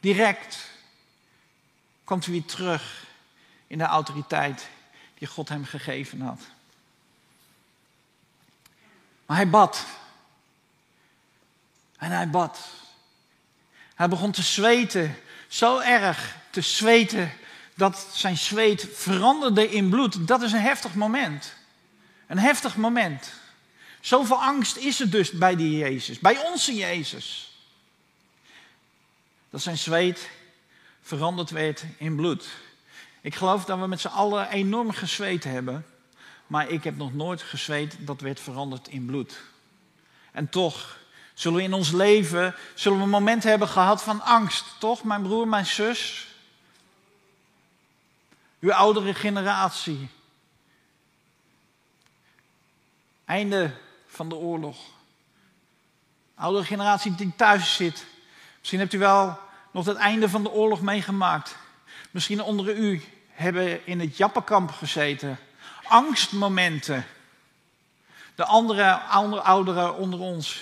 Direct 0.00 0.70
komt 2.04 2.24
hij 2.24 2.34
weer 2.34 2.44
terug 2.44 3.04
in 3.66 3.78
de 3.78 3.84
autoriteit 3.84 4.68
die 5.14 5.28
God 5.28 5.48
hem 5.48 5.64
gegeven 5.64 6.20
had. 6.20 6.40
Maar 9.26 9.36
hij 9.36 9.48
bad. 9.48 9.86
En 11.96 12.10
hij 12.10 12.30
bad. 12.30 12.58
Hij 13.94 14.08
begon 14.08 14.30
te 14.30 14.42
zweten, 14.42 15.16
zo 15.48 15.78
erg 15.78 16.36
te 16.50 16.60
zweten 16.60 17.32
dat 17.78 18.06
zijn 18.12 18.36
zweet 18.36 18.88
veranderde 18.92 19.70
in 19.70 19.88
bloed. 19.88 20.26
Dat 20.26 20.42
is 20.42 20.52
een 20.52 20.60
heftig 20.60 20.94
moment. 20.94 21.54
Een 22.26 22.38
heftig 22.38 22.76
moment. 22.76 23.32
Zoveel 24.00 24.42
angst 24.42 24.76
is 24.76 25.00
er 25.00 25.10
dus 25.10 25.30
bij 25.30 25.56
die 25.56 25.76
Jezus, 25.76 26.18
bij 26.18 26.38
onze 26.38 26.74
Jezus. 26.74 27.52
Dat 29.50 29.62
zijn 29.62 29.78
zweet 29.78 30.30
veranderd 31.02 31.50
werd 31.50 31.84
in 31.96 32.16
bloed. 32.16 32.48
Ik 33.20 33.34
geloof 33.34 33.64
dat 33.64 33.78
we 33.78 33.86
met 33.86 34.00
z'n 34.00 34.06
allen 34.06 34.50
enorm 34.50 34.92
gezweet 34.92 35.44
hebben. 35.44 35.86
Maar 36.46 36.68
ik 36.68 36.84
heb 36.84 36.96
nog 36.96 37.14
nooit 37.14 37.42
gezweet 37.42 37.96
dat 37.98 38.20
werd 38.20 38.40
veranderd 38.40 38.88
in 38.88 39.06
bloed. 39.06 39.40
En 40.32 40.48
toch 40.48 40.98
zullen 41.34 41.58
we 41.58 41.64
in 41.64 41.72
ons 41.72 41.90
leven 41.90 42.54
zullen 42.74 42.98
we 42.98 43.06
momenten 43.06 43.50
hebben 43.50 43.68
gehad 43.68 44.02
van 44.02 44.22
angst. 44.22 44.64
Toch, 44.78 45.04
mijn 45.04 45.22
broer, 45.22 45.48
mijn 45.48 45.66
zus? 45.66 46.27
Uw 48.60 48.72
oudere 48.72 49.14
generatie. 49.14 50.08
Einde 53.24 53.70
van 54.06 54.28
de 54.28 54.34
oorlog. 54.34 54.78
Oudere 56.34 56.64
generatie 56.64 57.14
die 57.14 57.32
thuis 57.36 57.74
zit. 57.74 58.06
Misschien 58.58 58.78
hebt 58.78 58.92
u 58.92 58.98
wel 58.98 59.38
nog 59.72 59.86
het 59.86 59.96
einde 59.96 60.28
van 60.28 60.42
de 60.42 60.50
oorlog 60.50 60.80
meegemaakt. 60.80 61.56
Misschien 62.10 62.42
onder 62.42 62.76
u 62.76 63.02
hebben 63.28 63.86
in 63.86 64.00
het 64.00 64.16
Jappenkamp 64.16 64.70
gezeten. 64.70 65.38
Angstmomenten. 65.82 67.06
De 68.34 68.44
andere, 68.44 68.92
andere 68.92 69.42
ouderen 69.42 69.96
onder 69.96 70.20
ons, 70.20 70.60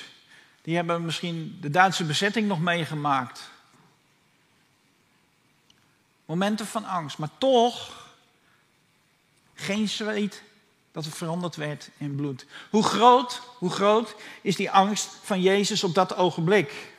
die 0.62 0.76
hebben 0.76 1.05
misschien 1.05 1.59
de 1.61 1.71
Duitse 1.71 2.05
bezetting 2.05 2.49
nog 2.49 2.61
meegemaakt. 2.61 3.50
Momenten 6.26 6.66
van 6.66 6.85
angst, 6.85 7.18
maar 7.18 7.30
toch 7.38 8.06
geen 9.54 9.88
zweet 9.88 10.42
dat 10.92 11.06
veranderd 11.06 11.56
werd 11.56 11.90
in 11.97 12.14
bloed. 12.14 12.47
Hoe 12.71 12.83
groot, 12.83 13.42
hoe 13.59 13.71
groot 13.71 14.14
is 14.42 14.56
die 14.56 14.71
angst 14.71 15.09
van 15.23 15.40
Jezus 15.40 15.85
op 15.85 15.95
dat 15.95 16.16
ogenblik? 16.16 16.95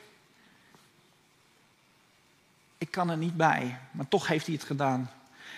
ik 2.77 2.91
kan 2.91 3.09
er 3.09 3.17
niet 3.17 3.37
bij. 3.37 3.79
Maar 3.91 4.07
toch 4.07 4.27
heeft 4.27 4.45
hij 4.45 4.55
het 4.55 4.63
gedaan. 4.63 5.11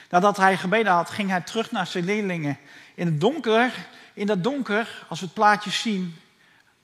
Nadat 0.09 0.37
hij 0.37 0.57
gebeden 0.57 0.91
had, 0.91 1.09
ging 1.09 1.29
hij 1.29 1.41
terug 1.41 1.71
naar 1.71 1.87
zijn 1.87 2.05
leerlingen. 2.05 2.57
In 2.95 3.05
het 3.05 3.21
donker, 3.21 3.87
in 4.13 4.27
dat 4.27 4.43
donker, 4.43 5.05
als 5.09 5.19
we 5.19 5.25
het 5.25 5.33
plaatje 5.33 5.69
zien, 5.69 6.17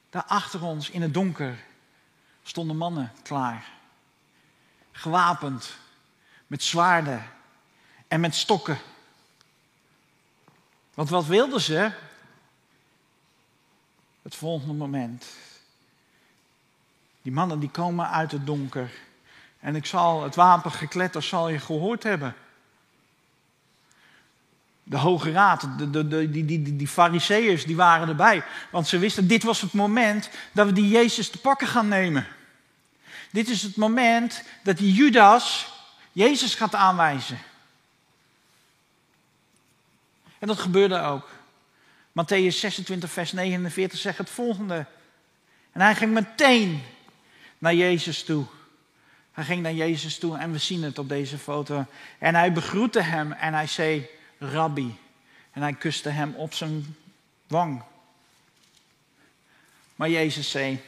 daar 0.09 0.23
achter 0.23 0.63
ons 0.63 0.89
in 0.89 1.01
het 1.01 1.13
donker 1.13 1.57
stonden 2.43 2.77
mannen 2.77 3.11
klaar. 3.23 3.65
Gewapend, 4.91 5.77
met 6.47 6.63
zwaarden 6.63 7.23
en 8.07 8.19
met 8.19 8.35
stokken. 8.35 8.77
Want 10.93 11.09
wat 11.09 11.25
wilden 11.25 11.61
ze? 11.61 11.91
Het 14.21 14.35
volgende 14.35 14.73
moment. 14.73 15.25
Die 17.21 17.31
mannen 17.31 17.59
die 17.59 17.69
komen 17.69 18.09
uit 18.09 18.31
het 18.31 18.45
donker. 18.45 18.91
En 19.59 19.75
ik 19.75 19.85
zal 19.85 20.23
het 20.23 20.35
wapengekletter 20.35 21.23
zal 21.23 21.49
je 21.49 21.59
gehoord 21.59 22.03
hebben. 22.03 22.35
De 24.83 24.97
Hoge 24.97 25.31
Raad, 25.31 25.67
de, 25.77 25.89
de, 25.89 26.07
de, 26.07 26.29
die, 26.29 26.45
die, 26.45 26.75
die, 26.75 26.87
fariseeërs, 26.87 27.65
die 27.65 27.75
waren 27.75 28.07
erbij. 28.07 28.43
Want 28.71 28.87
ze 28.87 28.97
wisten, 28.97 29.27
dit 29.27 29.43
was 29.43 29.61
het 29.61 29.73
moment 29.73 30.29
dat 30.51 30.65
we 30.65 30.73
die 30.73 30.87
Jezus 30.87 31.29
te 31.29 31.37
pakken 31.37 31.67
gaan 31.67 31.87
nemen. 31.87 32.27
Dit 33.31 33.49
is 33.49 33.61
het 33.61 33.75
moment 33.75 34.43
dat 34.63 34.77
die 34.77 34.93
Judas 34.93 35.73
Jezus 36.15 36.55
gaat 36.55 36.75
aanwijzen. 36.75 37.39
En 40.39 40.47
dat 40.47 40.59
gebeurde 40.59 41.01
ook. 41.01 41.29
Matthäus 42.11 42.59
26, 42.59 43.11
vers 43.11 43.31
49 43.31 43.99
zegt 43.99 44.17
het 44.17 44.29
volgende. 44.29 44.85
En 45.71 45.81
hij 45.81 45.95
ging 45.95 46.13
meteen 46.13 46.83
naar 47.57 47.73
Jezus 47.73 48.23
toe. 48.23 48.45
Hij 49.31 49.43
ging 49.43 49.61
naar 49.61 49.73
Jezus 49.73 50.17
toe 50.17 50.37
en 50.37 50.51
we 50.51 50.57
zien 50.57 50.83
het 50.83 50.99
op 50.99 51.09
deze 51.09 51.37
foto. 51.37 51.85
En 52.19 52.35
hij 52.35 52.53
begroette 52.53 53.01
hem 53.01 53.31
en 53.31 53.53
hij 53.53 53.67
zei, 53.67 54.07
Rabbi. 54.37 54.97
En 55.51 55.61
hij 55.61 55.73
kuste 55.73 56.09
hem 56.09 56.33
op 56.35 56.53
zijn 56.53 56.95
wang. 57.47 57.81
Maar 59.95 60.09
Jezus 60.09 60.49
zei 60.49 60.81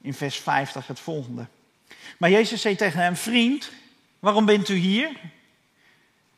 in 0.00 0.14
vers 0.14 0.36
50 0.36 0.86
het 0.86 1.00
volgende. 1.00 1.46
Maar 2.18 2.30
Jezus 2.30 2.60
zei 2.60 2.76
tegen 2.76 3.00
hem, 3.00 3.16
vriend, 3.16 3.70
waarom 4.18 4.44
bent 4.44 4.68
u 4.68 4.74
hier? 4.74 5.10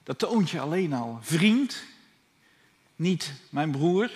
Dat 0.03 0.19
toont 0.19 0.51
je 0.51 0.61
alleen 0.61 0.93
al. 0.93 1.19
Vriend, 1.23 1.83
niet 2.97 3.33
mijn 3.51 3.71
broer, 3.71 4.11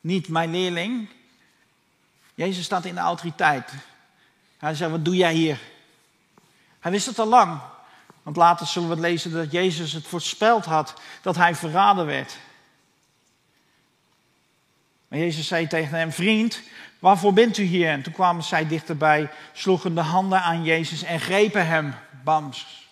niet 0.00 0.28
mijn 0.28 0.50
leerling. 0.50 1.08
Jezus 2.34 2.64
staat 2.64 2.84
in 2.84 2.94
de 2.94 3.00
autoriteit. 3.00 3.72
Hij 4.58 4.74
zei, 4.74 4.90
wat 4.90 5.04
doe 5.04 5.16
jij 5.16 5.34
hier? 5.34 5.58
Hij 6.80 6.90
wist 6.90 7.06
het 7.06 7.18
al 7.18 7.26
lang. 7.26 7.60
Want 8.22 8.36
later 8.36 8.66
zullen 8.66 8.88
we 8.88 9.00
lezen 9.00 9.32
dat 9.32 9.52
Jezus 9.52 9.92
het 9.92 10.06
voorspeld 10.06 10.64
had 10.64 10.94
dat 11.22 11.36
hij 11.36 11.54
verraden 11.54 12.06
werd. 12.06 12.38
Maar 15.10 15.18
Jezus 15.18 15.46
zei 15.46 15.66
tegen 15.66 15.98
hem, 15.98 16.12
vriend, 16.12 16.60
waarvoor 16.98 17.32
bent 17.32 17.58
u 17.58 17.62
hier? 17.62 17.88
En 17.88 18.02
toen 18.02 18.12
kwamen 18.12 18.44
zij 18.44 18.66
dichterbij, 18.66 19.30
sloegen 19.52 19.94
de 19.94 20.00
handen 20.00 20.42
aan 20.42 20.64
Jezus 20.64 21.02
en 21.02 21.20
grepen 21.20 21.66
hem. 21.66 21.94
Bams. 22.24 22.88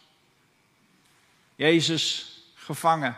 Jezus 1.56 2.36
gevangen. 2.54 3.16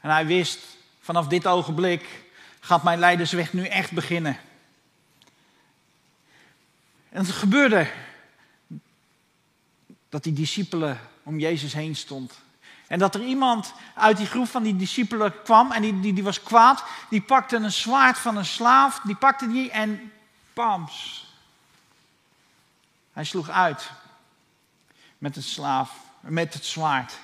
En 0.00 0.10
hij 0.10 0.26
wist, 0.26 0.60
vanaf 1.00 1.26
dit 1.26 1.46
ogenblik 1.46 2.22
gaat 2.60 2.82
mijn 2.82 2.98
leidersweg 2.98 3.52
nu 3.52 3.66
echt 3.66 3.92
beginnen. 3.92 4.38
En 7.08 7.24
het 7.24 7.30
gebeurde 7.30 7.90
dat 10.08 10.22
die 10.22 10.32
discipelen 10.32 11.00
om 11.22 11.38
Jezus 11.38 11.72
heen 11.72 11.96
stond. 11.96 12.43
En 12.86 12.98
dat 12.98 13.14
er 13.14 13.24
iemand 13.24 13.74
uit 13.94 14.16
die 14.16 14.26
groep 14.26 14.48
van 14.48 14.62
die 14.62 14.76
discipelen 14.76 15.42
kwam 15.42 15.72
en 15.72 15.82
die, 15.82 16.00
die, 16.00 16.12
die 16.12 16.24
was 16.24 16.42
kwaad. 16.42 16.84
Die 17.08 17.20
pakte 17.20 17.56
een 17.56 17.72
zwaard 17.72 18.18
van 18.18 18.36
een 18.36 18.44
slaaf, 18.44 19.00
die 19.00 19.16
pakte 19.16 19.48
die 19.48 19.70
en 19.70 20.12
pams. 20.52 21.26
Hij 23.12 23.24
sloeg 23.24 23.48
uit 23.48 23.90
met 25.18 25.34
het 25.34 25.44
slaaf, 25.44 25.90
met 26.20 26.54
het 26.54 26.64
zwaard. 26.64 27.18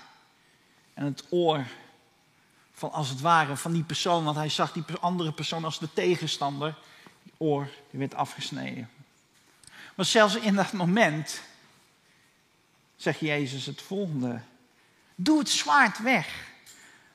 En 0.94 1.04
het 1.04 1.24
oor 1.30 1.64
van 2.72 2.92
als 2.92 3.08
het 3.08 3.20
ware 3.20 3.56
van 3.56 3.72
die 3.72 3.82
persoon, 3.82 4.24
want 4.24 4.36
hij 4.36 4.48
zag 4.48 4.72
die 4.72 4.84
andere 5.00 5.32
persoon 5.32 5.64
als 5.64 5.78
de 5.78 5.92
tegenstander. 5.92 6.74
Die 7.22 7.32
oor 7.36 7.68
die 7.90 7.98
werd 7.98 8.14
afgesneden. 8.14 8.90
Maar 9.94 10.06
zelfs 10.06 10.34
in 10.34 10.54
dat 10.54 10.72
moment 10.72 11.40
zegt 12.96 13.20
Jezus 13.20 13.66
het 13.66 13.82
volgende. 13.82 14.40
Doe 15.22 15.38
het 15.38 15.48
zwaard 15.48 15.98
weg. 15.98 16.28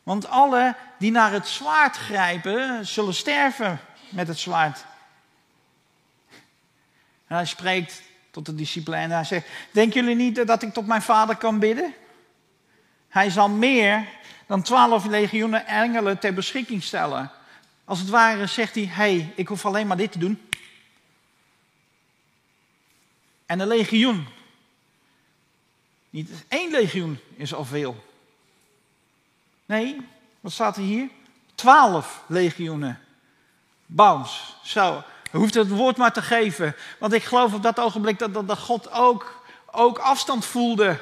Want 0.03 0.27
alle 0.27 0.75
die 0.97 1.11
naar 1.11 1.31
het 1.31 1.47
zwaard 1.47 1.97
grijpen, 1.97 2.85
zullen 2.87 3.13
sterven 3.13 3.79
met 4.09 4.27
het 4.27 4.39
zwaard. 4.39 4.85
En 7.27 7.35
hij 7.35 7.45
spreekt 7.45 8.01
tot 8.31 8.45
de 8.45 8.55
discipelen 8.55 8.99
en 8.99 9.11
hij 9.11 9.23
zegt: 9.23 9.47
Denken 9.71 10.01
jullie 10.01 10.15
niet 10.15 10.47
dat 10.47 10.61
ik 10.61 10.73
tot 10.73 10.87
mijn 10.87 11.01
vader 11.01 11.35
kan 11.35 11.59
bidden? 11.59 11.93
Hij 13.09 13.29
zal 13.29 13.49
meer 13.49 14.07
dan 14.45 14.61
twaalf 14.61 15.05
legioenen 15.05 15.67
engelen 15.67 16.19
ter 16.19 16.33
beschikking 16.33 16.83
stellen. 16.83 17.31
Als 17.85 17.99
het 17.99 18.09
ware 18.09 18.45
zegt 18.45 18.75
hij: 18.75 18.85
hey, 18.85 19.33
ik 19.35 19.47
hoef 19.47 19.65
alleen 19.65 19.87
maar 19.87 19.97
dit 19.97 20.11
te 20.11 20.19
doen. 20.19 20.41
En 23.45 23.59
een 23.59 23.67
legioen. 23.67 24.27
Niet 26.15 26.29
één 26.47 26.71
legioen 26.71 27.19
is 27.35 27.53
al 27.53 27.65
veel. 27.65 28.03
Nee, 29.65 30.07
wat 30.39 30.51
staat 30.51 30.77
er 30.77 30.83
hier? 30.83 31.09
Twaalf 31.55 32.23
legioenen. 32.27 32.99
Bams. 33.85 34.55
Zo. 34.63 35.03
Je 35.31 35.37
hoeft 35.37 35.53
het 35.53 35.69
woord 35.69 35.97
maar 35.97 36.13
te 36.13 36.21
geven. 36.21 36.75
Want 36.99 37.13
ik 37.13 37.23
geloof 37.23 37.53
op 37.53 37.63
dat 37.63 37.79
ogenblik 37.79 38.19
dat, 38.19 38.33
dat, 38.33 38.47
dat 38.47 38.59
God 38.59 38.91
ook, 38.91 39.43
ook 39.65 39.97
afstand 39.97 40.45
voelde. 40.45 40.99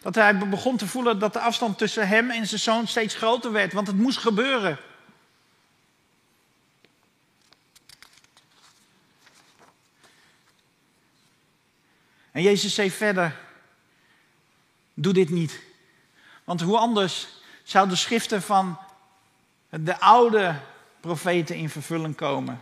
Dat 0.00 0.14
hij 0.14 0.38
begon 0.38 0.76
te 0.76 0.86
voelen 0.86 1.18
dat 1.18 1.32
de 1.32 1.40
afstand 1.40 1.78
tussen 1.78 2.08
hem 2.08 2.30
en 2.30 2.46
zijn 2.46 2.60
zoon 2.60 2.86
steeds 2.86 3.14
groter 3.14 3.52
werd. 3.52 3.72
Want 3.72 3.86
het 3.86 3.96
moest 3.96 4.18
gebeuren. 4.18 4.78
En 12.30 12.42
Jezus 12.42 12.74
zei 12.74 12.90
verder: 12.90 13.44
Doe 14.98 15.12
dit 15.12 15.30
niet. 15.30 15.60
Want 16.44 16.60
hoe 16.60 16.78
anders 16.78 17.28
zou 17.62 17.88
de 17.88 17.96
schriften 17.96 18.42
van 18.42 18.78
de 19.68 20.00
oude 20.00 20.54
profeten 21.00 21.56
in 21.56 21.70
vervulling 21.70 22.16
komen? 22.16 22.60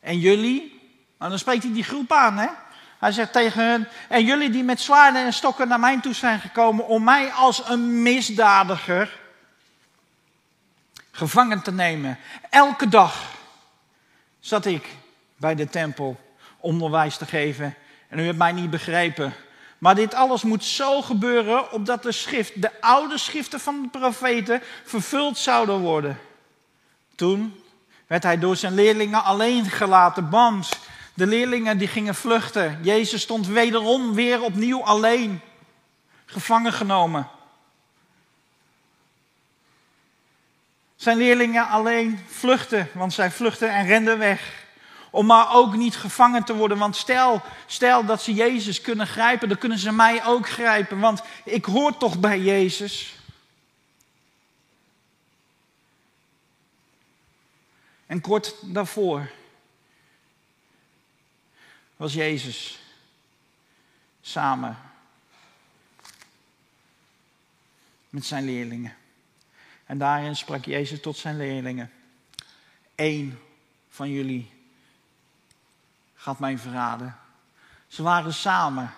En 0.00 0.18
jullie, 0.18 0.80
nou 1.18 1.30
dan 1.30 1.38
spreekt 1.38 1.62
hij 1.62 1.72
die 1.72 1.84
groep 1.84 2.12
aan, 2.12 2.38
hè? 2.38 2.48
Hij 2.98 3.12
zegt 3.12 3.32
tegen 3.32 3.64
hen, 3.64 3.88
en 4.08 4.24
jullie 4.24 4.50
die 4.50 4.64
met 4.64 4.80
zwaarden 4.80 5.24
en 5.24 5.32
stokken 5.32 5.68
naar 5.68 5.80
mij 5.80 6.00
toe 6.00 6.14
zijn 6.14 6.40
gekomen 6.40 6.86
om 6.86 7.04
mij 7.04 7.30
als 7.30 7.68
een 7.68 8.02
misdadiger 8.02 9.20
gevangen 11.10 11.62
te 11.62 11.72
nemen. 11.72 12.18
Elke 12.50 12.88
dag 12.88 13.30
zat 14.40 14.64
ik 14.64 14.88
bij 15.36 15.54
de 15.54 15.68
tempel 15.68 16.20
onderwijs 16.58 17.16
te 17.16 17.26
geven 17.26 17.74
en 18.12 18.18
u 18.18 18.24
hebt 18.24 18.38
mij 18.38 18.52
niet 18.52 18.70
begrepen. 18.70 19.34
Maar 19.78 19.94
dit 19.94 20.14
alles 20.14 20.42
moet 20.42 20.64
zo 20.64 21.02
gebeuren 21.02 21.72
opdat 21.72 22.02
de 22.02 22.12
schrift, 22.12 22.62
de 22.62 22.80
oude 22.80 23.18
schriften 23.18 23.60
van 23.60 23.82
de 23.82 23.98
profeten 23.98 24.62
vervuld 24.84 25.38
zouden 25.38 25.78
worden. 25.78 26.18
Toen 27.14 27.60
werd 28.06 28.22
hij 28.22 28.38
door 28.38 28.56
zijn 28.56 28.74
leerlingen 28.74 29.24
alleen 29.24 29.64
gelaten. 29.64 30.30
Bams, 30.30 30.70
de 31.14 31.26
leerlingen 31.26 31.78
die 31.78 31.88
gingen 31.88 32.14
vluchten. 32.14 32.78
Jezus 32.82 33.22
stond 33.22 33.46
wederom 33.46 34.14
weer 34.14 34.42
opnieuw 34.42 34.84
alleen, 34.84 35.40
gevangen 36.26 36.72
genomen. 36.72 37.28
Zijn 40.96 41.16
leerlingen 41.16 41.68
alleen 41.68 42.24
vluchten, 42.28 42.88
want 42.92 43.12
zij 43.12 43.30
vluchten 43.30 43.70
en 43.70 43.86
renden 43.86 44.18
weg. 44.18 44.61
Om 45.12 45.26
maar 45.26 45.54
ook 45.54 45.76
niet 45.76 45.96
gevangen 45.96 46.44
te 46.44 46.54
worden. 46.54 46.78
Want 46.78 46.96
stel, 46.96 47.42
stel 47.66 48.04
dat 48.04 48.22
ze 48.22 48.34
Jezus 48.34 48.80
kunnen 48.80 49.06
grijpen, 49.06 49.48
dan 49.48 49.58
kunnen 49.58 49.78
ze 49.78 49.92
mij 49.92 50.24
ook 50.24 50.48
grijpen. 50.48 50.98
Want 50.98 51.22
ik 51.44 51.64
hoor 51.64 51.96
toch 51.96 52.18
bij 52.18 52.40
Jezus. 52.40 53.16
En 58.06 58.20
kort 58.20 58.54
daarvoor 58.62 59.30
was 61.96 62.12
Jezus 62.12 62.82
samen 64.20 64.78
met 68.08 68.24
zijn 68.24 68.44
leerlingen. 68.44 68.96
En 69.86 69.98
daarin 69.98 70.36
sprak 70.36 70.64
Jezus 70.64 71.00
tot 71.00 71.16
zijn 71.16 71.36
leerlingen. 71.36 71.90
Eén 72.94 73.38
van 73.88 74.10
jullie 74.10 74.50
gaat 76.22 76.38
mij 76.38 76.58
verraden. 76.58 77.16
Ze 77.86 78.02
waren 78.02 78.34
samen 78.34 78.92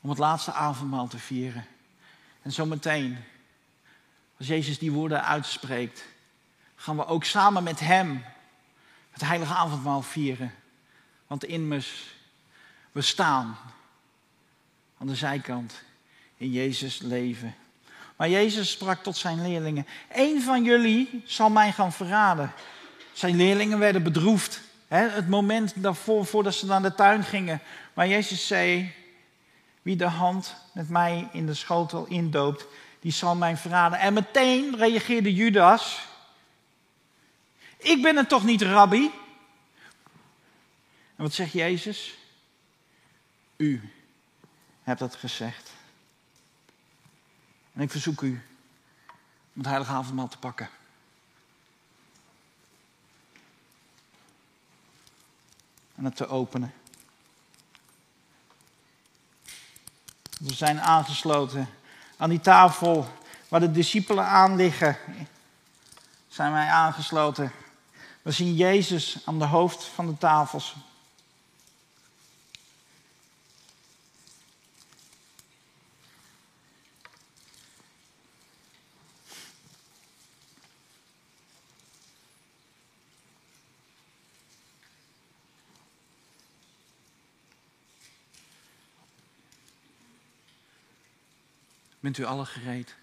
om 0.00 0.08
het 0.08 0.18
laatste 0.18 0.52
avondmaal 0.52 1.06
te 1.06 1.18
vieren. 1.18 1.66
En 2.42 2.52
zometeen, 2.52 3.18
als 4.38 4.46
Jezus 4.46 4.78
die 4.78 4.92
woorden 4.92 5.24
uitspreekt, 5.24 6.04
gaan 6.74 6.96
we 6.96 7.06
ook 7.06 7.24
samen 7.24 7.62
met 7.62 7.80
Hem 7.80 8.24
het 9.10 9.20
heilige 9.20 9.54
avondmaal 9.54 10.02
vieren. 10.02 10.54
Want 11.26 11.44
immers, 11.44 12.14
we 12.92 13.00
staan 13.00 13.56
aan 14.98 15.06
de 15.06 15.16
zijkant 15.16 15.82
in 16.36 16.50
Jezus 16.50 16.98
leven. 16.98 17.54
Maar 18.16 18.28
Jezus 18.28 18.70
sprak 18.70 19.02
tot 19.02 19.16
zijn 19.16 19.42
leerlingen: 19.42 19.86
Eén 20.12 20.42
van 20.42 20.64
jullie 20.64 21.22
zal 21.24 21.50
mij 21.50 21.72
gaan 21.72 21.92
verraden. 21.92 22.52
Zijn 23.12 23.36
leerlingen 23.36 23.78
werden 23.78 24.02
bedroefd. 24.02 24.68
Het 24.98 25.28
moment 25.28 25.82
daarvoor, 25.82 26.26
voordat 26.26 26.54
ze 26.54 26.66
naar 26.66 26.82
de 26.82 26.94
tuin 26.94 27.24
gingen. 27.24 27.60
Maar 27.94 28.08
Jezus 28.08 28.46
zei: 28.46 28.94
Wie 29.82 29.96
de 29.96 30.06
hand 30.08 30.54
met 30.72 30.88
mij 30.88 31.28
in 31.32 31.46
de 31.46 31.54
schotel 31.54 32.06
indoopt, 32.06 32.66
die 33.00 33.12
zal 33.12 33.36
mij 33.36 33.56
verraden. 33.56 33.98
En 33.98 34.12
meteen 34.12 34.76
reageerde 34.76 35.34
Judas: 35.34 36.06
Ik 37.76 38.02
ben 38.02 38.16
het 38.16 38.28
toch 38.28 38.44
niet, 38.44 38.62
rabbi? 38.62 39.10
En 41.16 41.22
wat 41.26 41.32
zegt 41.32 41.52
Jezus? 41.52 42.18
U 43.56 43.92
hebt 44.82 44.98
dat 44.98 45.16
gezegd. 45.16 45.70
En 47.72 47.80
ik 47.80 47.90
verzoek 47.90 48.20
u 48.20 48.42
om 49.54 49.60
het 49.60 49.66
heilige 49.66 49.92
avondmaal 49.92 50.28
te 50.28 50.38
pakken. 50.38 50.68
En 56.00 56.06
het 56.06 56.16
te 56.16 56.28
openen. 56.28 56.72
We 60.38 60.54
zijn 60.54 60.80
aangesloten 60.80 61.68
aan 62.16 62.30
die 62.30 62.40
tafel 62.40 63.08
waar 63.48 63.60
de 63.60 63.70
discipelen 63.70 64.24
aan 64.24 64.56
liggen. 64.56 64.96
Zijn 66.28 66.52
wij 66.52 66.66
aangesloten. 66.66 67.52
We 68.22 68.30
zien 68.30 68.54
Jezus 68.54 69.18
aan 69.24 69.38
de 69.38 69.44
hoofd 69.44 69.84
van 69.84 70.06
de 70.06 70.18
tafels. 70.18 70.76
Bent 92.00 92.18
u 92.18 92.24
alle 92.24 92.46
gereed? 92.46 92.94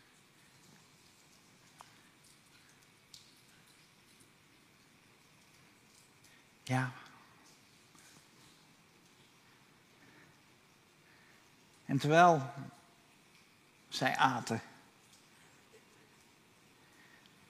Ja. 6.64 6.92
En 11.86 11.98
terwijl 11.98 12.54
zij 13.90 14.16
aten, 14.16 14.62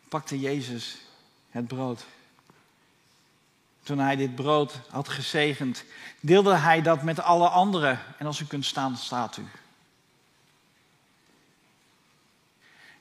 pakte 0.10 0.40
Jezus 0.40 0.98
het 1.50 1.68
brood. 1.68 2.06
Toen 3.84 4.00
hij 4.00 4.16
dit 4.16 4.36
brood 4.36 4.80
had 4.90 5.10
gezegend, 5.10 5.84
deelde 6.20 6.56
hij 6.56 6.82
dat 6.82 7.04
met 7.04 7.20
alle 7.20 7.48
anderen. 7.50 8.00
En 8.18 8.26
als 8.26 8.40
u 8.40 8.46
kunt 8.46 8.66
staan, 8.66 8.98
staat 8.98 9.38
u. 9.38 9.48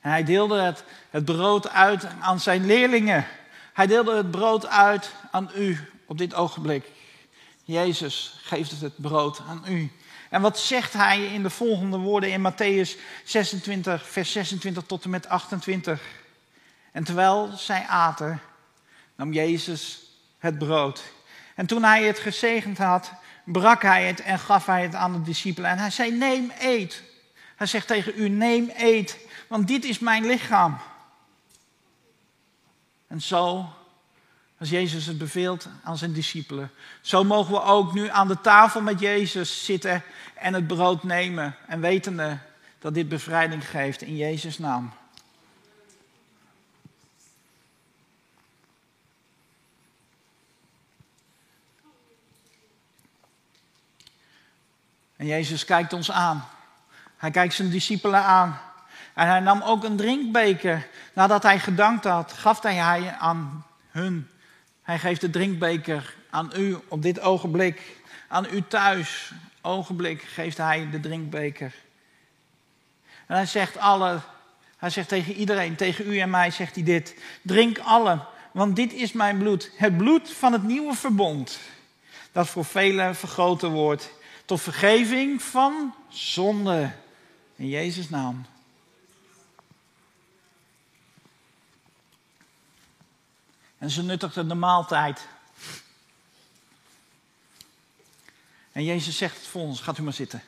En 0.07 0.13
hij 0.13 0.23
deelde 0.23 0.59
het, 0.61 0.83
het 1.09 1.25
brood 1.25 1.69
uit 1.69 2.07
aan 2.19 2.39
zijn 2.39 2.65
leerlingen. 2.65 3.25
Hij 3.73 3.87
deelde 3.87 4.15
het 4.15 4.31
brood 4.31 4.67
uit 4.67 5.11
aan 5.31 5.49
u 5.55 5.79
op 6.05 6.17
dit 6.17 6.33
ogenblik. 6.33 6.85
Jezus 7.63 8.39
geeft 8.43 8.81
het 8.81 8.93
brood 8.95 9.41
aan 9.49 9.63
u. 9.67 9.91
En 10.29 10.41
wat 10.41 10.59
zegt 10.59 10.93
hij 10.93 11.25
in 11.25 11.43
de 11.43 11.49
volgende 11.49 11.97
woorden 11.97 12.31
in 12.31 12.51
Matthäus 12.51 12.99
26, 13.23 14.07
vers 14.09 14.31
26 14.31 14.83
tot 14.83 15.03
en 15.03 15.09
met 15.09 15.29
28? 15.29 16.01
En 16.91 17.03
terwijl 17.03 17.49
zij 17.55 17.85
aten, 17.87 18.41
nam 19.15 19.33
Jezus 19.33 19.99
het 20.37 20.57
brood. 20.57 21.03
En 21.55 21.65
toen 21.65 21.83
hij 21.83 22.03
het 22.03 22.19
gezegend 22.19 22.77
had, 22.77 23.11
brak 23.45 23.81
hij 23.81 24.07
het 24.07 24.21
en 24.21 24.39
gaf 24.39 24.65
hij 24.65 24.83
het 24.83 24.95
aan 24.95 25.13
de 25.13 25.21
discipelen. 25.21 25.69
En 25.69 25.77
hij 25.77 25.91
zei, 25.91 26.11
neem, 26.11 26.51
eet. 26.59 27.03
Hij 27.55 27.67
zegt 27.67 27.87
tegen 27.87 28.13
u, 28.15 28.29
neem, 28.29 28.71
eet, 28.75 29.17
want 29.47 29.67
dit 29.67 29.83
is 29.83 29.99
mijn 29.99 30.25
lichaam. 30.25 30.77
En 33.07 33.21
zo, 33.21 33.69
als 34.59 34.69
Jezus 34.69 35.05
het 35.05 35.17
beveelt 35.17 35.67
aan 35.83 35.97
zijn 35.97 36.13
discipelen, 36.13 36.71
zo 37.01 37.23
mogen 37.23 37.53
we 37.53 37.61
ook 37.61 37.93
nu 37.93 38.09
aan 38.09 38.27
de 38.27 38.41
tafel 38.41 38.81
met 38.81 38.99
Jezus 38.99 39.65
zitten 39.65 40.03
en 40.33 40.53
het 40.53 40.67
brood 40.67 41.03
nemen. 41.03 41.55
En 41.67 41.79
wetende 41.79 42.39
dat 42.79 42.93
dit 42.93 43.09
bevrijding 43.09 43.69
geeft 43.69 44.01
in 44.01 44.15
Jezus' 44.15 44.57
naam. 44.57 44.93
En 55.15 55.25
Jezus 55.25 55.65
kijkt 55.65 55.93
ons 55.93 56.11
aan. 56.11 56.47
Hij 57.17 57.31
kijkt 57.31 57.53
zijn 57.53 57.69
discipelen 57.69 58.23
aan. 58.23 58.66
En 59.17 59.27
hij 59.27 59.39
nam 59.39 59.61
ook 59.61 59.83
een 59.83 59.95
drinkbeker. 59.95 60.87
Nadat 61.13 61.43
hij 61.43 61.59
gedankt 61.59 62.03
had, 62.03 62.33
gaf 62.33 62.61
hij 62.61 63.15
aan 63.19 63.65
hun. 63.89 64.27
Hij 64.81 64.99
geeft 64.99 65.21
de 65.21 65.29
drinkbeker 65.29 66.15
aan 66.29 66.51
u 66.55 66.77
op 66.87 67.01
dit 67.01 67.19
ogenblik. 67.19 67.81
Aan 68.27 68.45
u 68.51 68.63
thuis, 68.67 69.31
ogenblik, 69.61 70.21
geeft 70.21 70.57
hij 70.57 70.89
de 70.91 70.99
drinkbeker. 70.99 71.73
En 73.25 73.35
hij 73.35 73.45
zegt 73.45 73.77
alle, 73.77 74.19
hij 74.77 74.89
zegt 74.89 75.07
tegen 75.07 75.33
iedereen, 75.33 75.75
tegen 75.75 76.11
u 76.11 76.19
en 76.19 76.29
mij 76.29 76.51
zegt 76.51 76.75
hij 76.75 76.83
dit. 76.83 77.15
Drink 77.41 77.79
allen, 77.79 78.25
want 78.51 78.75
dit 78.75 78.93
is 78.93 79.11
mijn 79.11 79.37
bloed. 79.37 79.71
Het 79.75 79.97
bloed 79.97 80.31
van 80.31 80.53
het 80.53 80.63
nieuwe 80.63 80.93
verbond. 80.93 81.59
Dat 82.31 82.47
voor 82.47 82.65
velen 82.65 83.15
vergroten 83.15 83.71
wordt 83.71 84.11
tot 84.45 84.61
vergeving 84.61 85.41
van 85.41 85.93
zonde. 86.09 86.91
In 87.55 87.67
Jezus' 87.67 88.09
naam. 88.09 88.45
En 93.77 93.89
ze 93.89 94.03
nuttigden 94.03 94.47
de 94.47 94.55
maaltijd. 94.55 95.27
En 98.71 98.83
Jezus 98.83 99.17
zegt 99.17 99.35
het 99.35 99.47
volgens, 99.47 99.79
gaat 99.79 99.97
u 99.97 100.01
maar 100.03 100.13
zitten. 100.13 100.41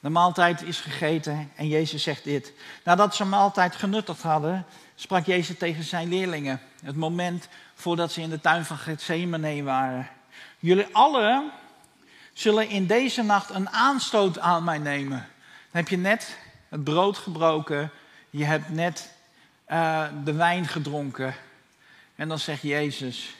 De 0.00 0.10
maaltijd 0.10 0.62
is 0.62 0.80
gegeten 0.80 1.50
en 1.56 1.68
Jezus 1.68 2.02
zegt 2.02 2.24
dit. 2.24 2.52
Nadat 2.82 3.14
ze 3.14 3.24
maaltijd 3.24 3.76
genuttigd 3.76 4.22
hadden, 4.22 4.66
sprak 4.94 5.26
Jezus 5.26 5.58
tegen 5.58 5.84
zijn 5.84 6.08
leerlingen. 6.08 6.60
Het 6.82 6.96
moment 6.96 7.48
voordat 7.74 8.12
ze 8.12 8.20
in 8.20 8.30
de 8.30 8.40
tuin 8.40 8.64
van 8.64 8.78
Gethsemane 8.78 9.62
waren. 9.62 10.08
Jullie 10.58 10.86
allen 10.92 11.50
zullen 12.32 12.68
in 12.68 12.86
deze 12.86 13.22
nacht 13.22 13.50
een 13.50 13.70
aanstoot 13.70 14.38
aan 14.38 14.64
mij 14.64 14.78
nemen. 14.78 15.18
Dan 15.18 15.82
heb 15.82 15.88
je 15.88 15.96
net 15.96 16.36
het 16.68 16.84
brood 16.84 17.18
gebroken, 17.18 17.90
je 18.30 18.44
hebt 18.44 18.68
net 18.68 19.13
uh, 19.74 20.08
de 20.24 20.32
wijn 20.32 20.66
gedronken. 20.66 21.34
En 22.14 22.28
dan 22.28 22.38
zegt 22.38 22.62
Jezus, 22.62 23.34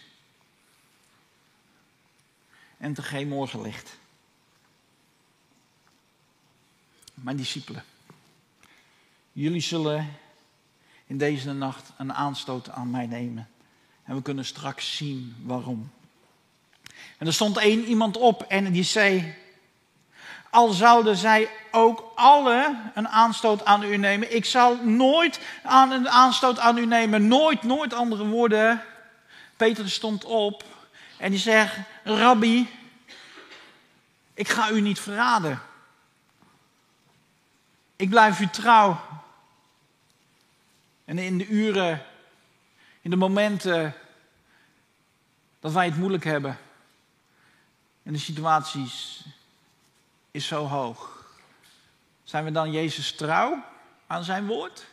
en 2.77 2.95
te 2.95 3.03
geen 3.03 3.29
morgenlicht. 3.29 3.99
Mijn 7.15 7.37
discipelen, 7.37 7.85
jullie 9.33 9.61
zullen 9.61 10.17
in 11.07 11.19
deze 11.19 11.53
nacht 11.53 11.93
een 11.97 12.13
aanstoot 12.13 12.71
aan 12.71 12.91
mij 12.91 13.07
nemen. 13.07 13.49
En 14.05 14.15
we 14.15 14.23
kunnen 14.23 14.45
straks 14.45 14.97
zien 14.97 15.37
waarom. 15.43 15.91
En 17.19 17.27
er 17.27 17.33
stond 17.33 17.57
één 17.57 17.85
iemand 17.85 18.17
op 18.17 18.43
en 18.43 18.73
die 18.73 18.83
zei: 18.83 19.35
Al 20.55 20.69
zouden 20.69 21.17
zij 21.17 21.51
ook 21.71 22.13
alle 22.15 22.77
een 22.95 23.09
aanstoot 23.09 23.65
aan 23.65 23.83
u 23.83 23.97
nemen, 23.97 24.35
ik 24.35 24.45
zal 24.45 24.77
nooit 24.77 25.41
aan 25.63 25.91
een 25.91 26.09
aanstoot 26.09 26.59
aan 26.59 26.79
u 26.79 26.87
nemen. 26.87 27.29
Nooit, 27.29 27.63
nooit 27.63 27.93
andere 27.93 28.27
woorden. 28.27 28.83
Peter 29.57 29.91
stond 29.91 30.25
op 30.25 30.65
en 31.19 31.31
die 31.31 31.41
zegt: 31.41 31.77
Rabbi, 32.05 32.69
ik 34.35 34.49
ga 34.49 34.71
u 34.71 34.81
niet 34.81 35.01
verraden. 35.01 35.61
Ik 37.97 38.11
blijf 38.11 38.41
u 38.41 38.49
trouw. 38.49 39.01
En 41.05 41.19
in 41.19 41.39
de 41.39 41.47
uren, 41.47 42.03
in 43.01 43.11
de 43.11 43.17
momenten 43.17 43.95
dat 45.61 45.73
wij 45.73 45.85
het 45.85 45.97
moeilijk 45.97 46.25
hebben, 46.25 46.59
en 48.03 48.13
de 48.13 48.19
situaties 48.19 49.25
is 50.35 50.47
zo 50.47 50.67
hoog. 50.67 51.25
Zijn 52.25 52.45
we 52.45 52.51
dan 52.51 52.73
Jezus 52.73 53.13
trouw 53.13 53.65
aan 54.07 54.25
zijn 54.25 54.47
woord? 54.47 54.87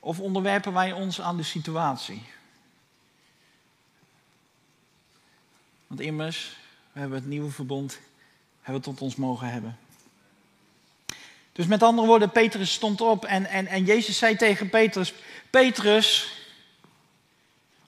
Of 0.00 0.20
onderwerpen 0.20 0.72
wij 0.72 0.92
ons 0.92 1.20
aan 1.20 1.36
de 1.36 1.42
situatie? 1.42 2.22
Want 5.86 6.00
immers, 6.00 6.56
we 6.92 7.00
hebben 7.00 7.18
het 7.18 7.28
nieuwe 7.28 7.50
verbond, 7.50 7.98
hebben 8.60 8.82
tot 8.82 9.00
ons 9.00 9.16
mogen 9.16 9.48
hebben. 9.48 9.78
Dus 11.52 11.66
met 11.66 11.82
andere 11.82 12.06
woorden, 12.06 12.30
Petrus 12.30 12.72
stond 12.72 13.00
op 13.00 13.24
en, 13.24 13.46
en, 13.46 13.66
en 13.66 13.84
Jezus 13.84 14.18
zei 14.18 14.36
tegen 14.36 14.70
Petrus, 14.70 15.14
Petrus, 15.50 16.34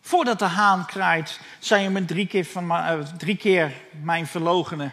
Voordat 0.00 0.38
de 0.38 0.44
haan 0.44 0.86
kraait, 0.86 1.40
zei 1.58 1.82
je 1.82 1.90
me 1.90 2.04
drie 2.04 2.26
keer, 2.26 2.44
van, 2.44 2.70
uh, 2.70 2.98
drie 2.98 3.36
keer 3.36 3.72
mijn 4.02 4.26
verlogenen. 4.26 4.92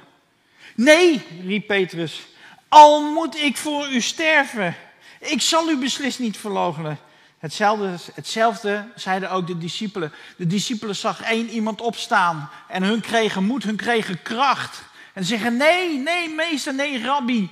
Nee, 0.76 1.26
riep 1.42 1.68
Petrus, 1.68 2.28
al 2.68 3.12
moet 3.12 3.36
ik 3.36 3.58
voor 3.58 3.90
u 3.90 4.02
sterven. 4.02 4.76
Ik 5.20 5.42
zal 5.42 5.70
u 5.70 5.78
beslist 5.78 6.20
niet 6.20 6.38
verlogenen. 6.38 7.00
Hetzelfde, 7.38 7.96
hetzelfde 8.14 8.88
zeiden 8.96 9.32
ook 9.32 9.48
de 9.48 9.58
discipelen. 9.58 10.14
De 10.38 10.48
discipelen 10.48 10.96
zag 10.96 11.22
één 11.22 11.50
iemand 11.50 11.82
opstaan 11.82 12.50
en 12.68 12.84
hun 12.84 13.02
kregen 13.02 13.44
moed, 13.44 13.64
hun 13.64 13.76
kregen 13.76 14.22
kracht. 14.22 14.84
En 15.14 15.26
zeggen, 15.26 15.58
nee, 15.58 15.98
nee 15.98 16.30
meester, 16.30 16.74
nee 16.74 17.04
rabbi. 17.04 17.50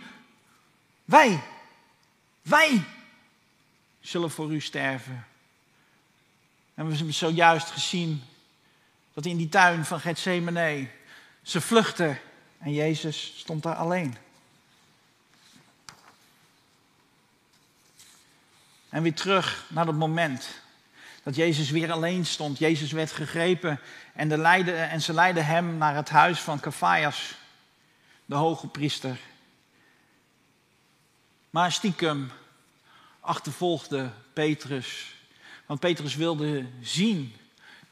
Wij, 1.06 1.40
wij 2.42 2.84
zullen 4.02 4.32
voor 4.32 4.54
u 4.54 4.62
sterven. 4.62 5.26
En 6.76 6.88
we 6.88 6.96
hebben 6.96 7.14
zojuist 7.14 7.70
gezien 7.70 8.24
dat 9.14 9.26
in 9.26 9.38
die 9.38 9.50
tuin 9.50 9.86
van 9.86 10.00
Gethsemane 10.00 10.88
ze 11.42 11.62
vluchten 11.62 12.20
en 12.64 12.74
Jezus 12.74 13.34
stond 13.38 13.64
daar 13.64 13.76
alleen. 13.76 14.18
En 18.90 19.04
weer 19.04 19.14
terug 19.14 19.66
naar 19.70 19.88
het 19.88 19.96
moment 19.96 20.62
dat 21.24 21.36
Jezus 21.36 21.70
weer 21.70 21.92
alleen 21.92 22.26
stond. 22.26 22.58
Jezus 22.58 22.92
werd 22.92 23.12
gegrepen 23.12 23.80
en, 24.14 24.30
de 24.30 24.38
leidde, 24.38 24.74
en 24.74 25.02
ze 25.02 25.14
leidden 25.14 25.46
hem 25.46 25.78
naar 25.78 25.96
het 25.96 26.10
huis 26.10 26.40
van 26.40 26.60
Caiaphas, 26.60 27.36
de 28.26 28.36
hoge 28.36 28.68
priester. 28.68 29.20
Maar 31.50 31.72
stiekem 31.72 32.32
achtervolgde 33.20 34.12
Petrus 34.34 35.14
want 35.66 35.80
Petrus 35.80 36.16
wilde 36.16 36.66
zien 36.82 37.36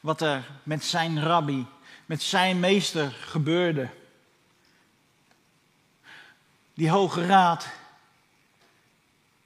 wat 0.00 0.20
er 0.20 0.50
met 0.62 0.84
zijn 0.84 1.22
rabbi, 1.22 1.66
met 2.06 2.22
zijn 2.22 2.60
meester 2.60 3.10
gebeurde. 3.10 3.88
Die 6.82 6.90
hoge 6.90 7.26
raad, 7.26 7.68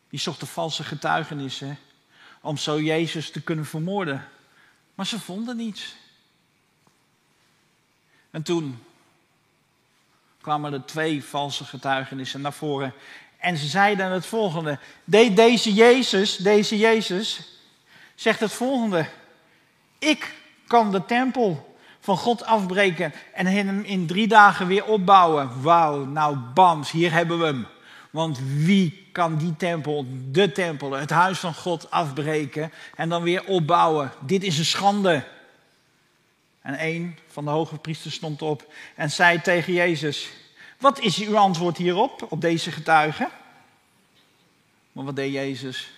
die 0.08 0.18
zocht 0.18 0.40
de 0.40 0.46
valse 0.46 0.84
getuigenissen 0.84 1.78
om 2.40 2.56
zo 2.56 2.80
Jezus 2.80 3.30
te 3.30 3.42
kunnen 3.42 3.66
vermoorden. 3.66 4.28
Maar 4.94 5.06
ze 5.06 5.20
vonden 5.20 5.56
niets. 5.56 5.96
En 8.30 8.42
toen 8.42 8.84
kwamen 10.40 10.72
er 10.72 10.84
twee 10.84 11.24
valse 11.24 11.64
getuigenissen 11.64 12.40
naar 12.40 12.52
voren. 12.52 12.92
En 13.38 13.56
ze 13.56 13.66
zeiden 13.66 14.10
het 14.10 14.26
volgende. 14.26 14.78
deze 15.04 15.74
Jezus, 15.74 16.36
deze 16.36 16.78
Jezus, 16.78 17.48
zegt 18.14 18.40
het 18.40 18.52
volgende. 18.52 19.08
Ik 19.98 20.34
kan 20.66 20.90
de 20.90 21.04
tempel 21.04 21.65
van 22.06 22.16
God 22.16 22.44
afbreken 22.44 23.12
en 23.32 23.46
hem 23.46 23.82
in 23.82 24.06
drie 24.06 24.26
dagen 24.26 24.66
weer 24.66 24.84
opbouwen. 24.84 25.62
Wauw, 25.62 26.04
nou 26.04 26.36
bams, 26.36 26.90
hier 26.90 27.12
hebben 27.12 27.38
we 27.38 27.44
hem. 27.44 27.66
Want 28.10 28.38
wie 28.38 29.08
kan 29.12 29.36
die 29.36 29.56
tempel, 29.56 30.06
de 30.30 30.52
tempel, 30.52 30.92
het 30.92 31.10
huis 31.10 31.38
van 31.38 31.54
God 31.54 31.90
afbreken 31.90 32.72
en 32.94 33.08
dan 33.08 33.22
weer 33.22 33.44
opbouwen? 33.44 34.12
Dit 34.20 34.42
is 34.42 34.58
een 34.58 34.64
schande. 34.64 35.24
En 36.60 36.84
een 36.84 37.18
van 37.26 37.44
de 37.44 37.50
hoge 37.50 37.78
priesters 37.78 38.14
stond 38.14 38.42
op 38.42 38.72
en 38.94 39.10
zei 39.10 39.40
tegen 39.40 39.72
Jezus: 39.72 40.28
Wat 40.78 41.00
is 41.00 41.18
uw 41.18 41.36
antwoord 41.36 41.76
hierop, 41.76 42.26
op 42.28 42.40
deze 42.40 42.72
getuigen? 42.72 43.28
Maar 44.92 45.04
wat 45.04 45.16
deed 45.16 45.32
Jezus? 45.32 45.90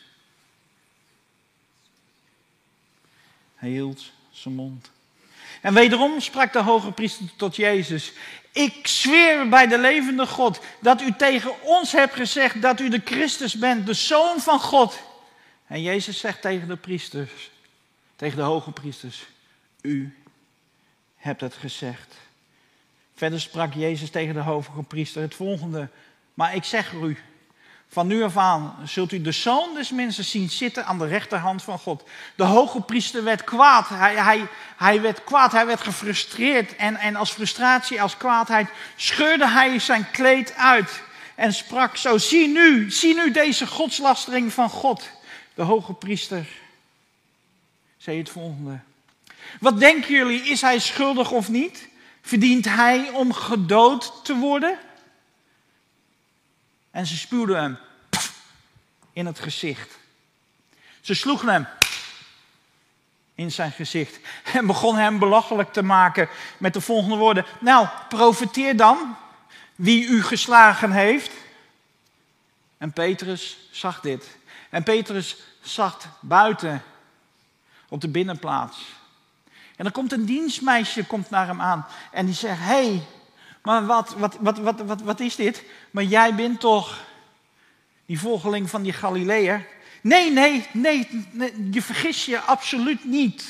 Hij 3.55 3.71
hield 3.71 4.11
zijn 4.31 4.55
mond. 4.55 4.91
En 5.61 5.75
wederom 5.75 6.21
sprak 6.21 6.53
de 6.53 6.63
hoge 6.63 6.93
priester 6.93 7.27
tot 7.37 7.57
Jezus: 7.57 8.13
Ik 8.53 8.87
zweer 8.87 9.49
bij 9.49 9.67
de 9.67 9.79
levende 9.79 10.27
God 10.27 10.61
dat 10.81 11.03
u 11.03 11.13
tegen 11.17 11.63
ons 11.63 11.93
hebt 11.93 12.15
gezegd 12.15 12.63
dat 12.63 12.81
u 12.81 12.89
de 12.89 13.01
Christus 13.05 13.55
bent, 13.55 13.87
de 13.87 13.95
zoon 13.95 14.41
van 14.41 14.61
God. 14.61 14.99
En 15.67 15.83
Jezus 15.83 16.19
zegt 16.19 16.41
tegen 16.41 16.69
de 16.69 16.77
priesters, 16.77 17.51
tegen 18.17 18.37
de 18.37 18.43
hoge 18.43 18.71
priesters: 18.71 19.27
U 19.81 20.17
hebt 21.17 21.41
het 21.41 21.55
gezegd. 21.55 22.15
Verder 23.15 23.41
sprak 23.41 23.75
Jezus 23.75 24.11
tegen 24.11 24.35
de 24.35 24.41
hoge 24.41 24.83
priester 24.83 25.23
het 25.23 25.35
volgende: 25.35 25.89
Maar 26.35 26.55
ik 26.55 26.65
zeg 26.65 26.93
u, 26.93 27.19
van 27.89 28.07
nu 28.07 28.23
af 28.23 28.37
aan 28.37 28.77
zult 28.85 29.13
u 29.13 29.21
de 29.21 29.33
zoon 29.33 29.75
des 29.75 29.91
mensen 29.91 30.25
zien 30.25 30.51
zitten 30.51 30.87
aan 30.87 30.99
de 30.99 31.07
rechterhand 31.07 31.63
van 31.63 31.79
God. 31.79 32.03
De 32.35 32.45
hoge 32.45 32.81
priester 32.81 33.25
werd 33.25 33.45
kwaad. 33.45 33.89
Hij, 33.89 34.15
hij, 34.15 34.47
hij 34.77 35.01
werd 35.01 35.25
kwaad, 35.25 35.53
hij 35.53 35.67
werd 35.67 35.81
gefrustreerd. 35.81 36.77
En, 36.77 36.97
en 36.97 37.17
als 37.17 37.31
frustratie, 37.31 38.03
als 38.03 38.17
kwaadheid, 38.17 38.69
scheurde 38.97 39.49
hij 39.49 39.79
zijn 39.79 40.11
kleed 40.11 40.55
uit. 40.55 41.03
En 41.35 41.55
sprak 41.55 41.97
zo, 41.97 42.19
zie 42.19 42.49
nu, 42.49 42.91
zie 42.91 43.15
nu 43.15 43.31
deze 43.31 43.67
godslastering 43.67 44.53
van 44.53 44.71
God. 44.71 45.09
De 45.55 45.63
hoge 45.63 45.93
priester 45.93 46.47
zei 47.97 48.19
het 48.19 48.31
volgende. 48.31 48.79
Wat 49.61 49.81
denken 49.81 50.15
jullie, 50.15 50.43
is 50.43 50.61
hij 50.61 50.79
schuldig 50.79 51.31
of 51.31 51.49
niet? 51.49 51.89
Verdient 52.23 52.65
hij 52.65 53.11
om 53.11 53.33
gedood 53.33 54.25
te 54.25 54.35
worden? 54.35 54.79
En 56.99 57.07
ze 57.07 57.17
spuwden 57.17 57.61
hem 57.61 57.79
in 59.13 59.27
het 59.27 59.39
gezicht. 59.39 59.99
Ze 61.01 61.15
sloegen 61.15 61.49
hem 61.49 61.67
in 63.35 63.53
zijn 63.53 63.73
gezicht 63.73 64.19
en 64.53 64.67
begon 64.67 64.97
hem 64.97 65.19
belachelijk 65.19 65.73
te 65.73 65.83
maken 65.83 66.29
met 66.57 66.73
de 66.73 66.81
volgende 66.81 67.17
woorden. 67.17 67.47
Nou, 67.61 67.89
profiteer 68.09 68.77
dan 68.77 69.17
wie 69.75 70.07
u 70.07 70.23
geslagen 70.23 70.93
heeft. 70.93 71.31
En 72.79 72.93
Petrus 72.93 73.59
zag 73.71 74.01
dit. 74.01 74.37
En 74.71 74.83
Petrus 74.83 75.37
zat 75.61 76.07
buiten 76.21 76.83
op 77.89 78.01
de 78.01 78.09
binnenplaats. 78.09 78.79
En 79.77 79.85
dan 79.85 79.93
komt 79.93 80.13
een 80.13 80.25
dienstmeisje 80.25 81.07
komt 81.07 81.31
naar 81.31 81.47
hem 81.47 81.61
aan 81.61 81.87
en 82.13 82.27
die 82.27 82.35
zegt: 82.35 82.61
hey, 82.61 83.07
maar 83.63 83.87
wat, 83.87 84.15
wat, 84.15 84.37
wat, 84.41 84.59
wat, 84.59 84.81
wat, 84.81 85.01
wat 85.01 85.21
is 85.21 85.37
dit? 85.37 85.65
Maar 85.91 86.05
jij 86.05 86.35
bent 86.35 86.61
toch 86.61 87.05
die 88.07 88.21
volgeling 88.21 88.71
van 88.71 88.83
die 88.83 88.93
Galileër? 88.93 89.67
Nee, 90.01 90.31
nee, 90.31 90.67
nee, 90.73 91.09
je 91.71 91.83
vergis 91.83 92.25
je 92.25 92.41
absoluut 92.41 93.05
niet. 93.05 93.45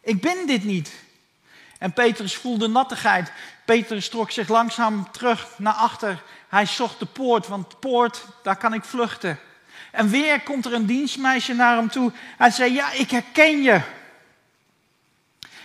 Ik 0.00 0.20
ben 0.20 0.46
dit 0.46 0.64
niet. 0.64 0.92
En 1.78 1.92
Petrus 1.92 2.36
voelde 2.36 2.68
nattigheid. 2.68 3.32
Petrus 3.64 4.08
trok 4.08 4.30
zich 4.30 4.48
langzaam 4.48 5.10
terug 5.10 5.48
naar 5.58 5.72
achter. 5.72 6.22
Hij 6.48 6.66
zocht 6.66 6.98
de 6.98 7.06
poort, 7.06 7.48
want 7.48 7.80
poort, 7.80 8.24
daar 8.42 8.56
kan 8.56 8.74
ik 8.74 8.84
vluchten. 8.84 9.38
En 9.90 10.08
weer 10.08 10.40
komt 10.40 10.64
er 10.64 10.72
een 10.72 10.86
dienstmeisje 10.86 11.54
naar 11.54 11.76
hem 11.76 11.88
toe. 11.88 12.12
Hij 12.36 12.50
zei, 12.50 12.72
ja, 12.72 12.92
ik 12.92 13.10
herken 13.10 13.62
je. 13.62 13.80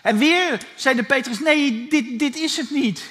En 0.02 0.18
weer 0.18 0.62
zei 0.76 0.96
de 0.96 1.04
Petrus, 1.04 1.40
nee, 1.40 1.88
dit, 1.88 2.20
dit 2.20 2.36
is 2.36 2.58
het 2.58 2.70
niet. 2.70 3.10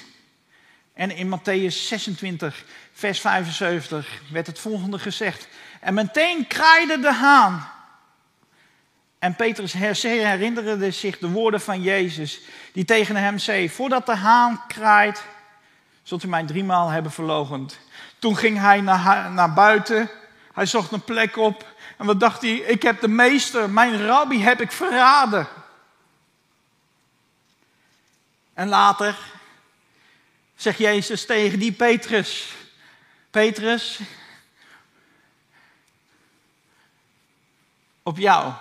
En 0.99 1.11
in 1.11 1.39
Matthäus 1.39 1.87
26, 1.87 2.65
vers 2.93 3.21
75 3.21 4.21
werd 4.31 4.47
het 4.47 4.59
volgende 4.59 4.99
gezegd. 4.99 5.49
En 5.81 5.95
meteen 5.95 6.47
kraaide 6.47 6.99
de 7.01 7.13
haan. 7.13 7.69
En 9.19 9.37
Petrus 9.37 9.73
herinnerde 9.73 10.91
zich 10.91 11.19
de 11.19 11.29
woorden 11.29 11.61
van 11.61 11.83
Jezus, 11.83 12.41
die 12.73 12.85
tegen 12.85 13.17
hem 13.17 13.39
zei: 13.39 13.71
Voordat 13.71 14.07
de 14.07 14.15
haan 14.15 14.63
kraait, 14.67 15.23
zult 16.03 16.23
u 16.23 16.29
mij 16.29 16.45
driemaal 16.45 16.89
hebben 16.89 17.13
verlogend. 17.13 17.79
Toen 18.19 18.37
ging 18.37 18.59
hij 18.59 18.81
naar, 18.81 19.31
naar 19.31 19.53
buiten, 19.53 20.11
hij 20.53 20.67
zocht 20.67 20.93
een 20.93 21.05
plek 21.05 21.37
op. 21.37 21.75
En 21.97 22.07
wat 22.07 22.21
dacht 22.21 22.43
hij? 22.43 22.55
Ik 22.55 22.83
heb 22.83 23.01
de 23.01 23.09
meester, 23.09 23.71
mijn 23.71 24.07
rabbi, 24.07 24.43
heb 24.43 24.61
ik 24.61 24.73
verraden. 24.73 25.49
En 28.55 28.69
later 28.69 29.17
zegt 30.59 30.79
Jezus 30.79 31.27
tegen 31.27 31.59
die 31.59 31.73
Petrus: 31.73 32.55
Petrus, 33.31 34.01
op 38.03 38.19
jou 38.19 38.53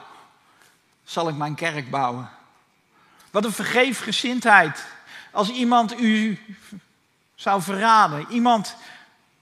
zal 1.04 1.30
ik 1.30 1.36
mijn 1.36 1.56
kerk 1.56 1.90
bouwen. 1.90 2.30
Wat 3.32 3.46
een 3.46 3.52
vergeefgezindheid. 3.52 4.86
Als 5.32 5.50
iemand 5.50 6.00
u 6.00 6.40
zou 7.36 7.62
verraden, 7.62 8.26
iemand 8.30 8.76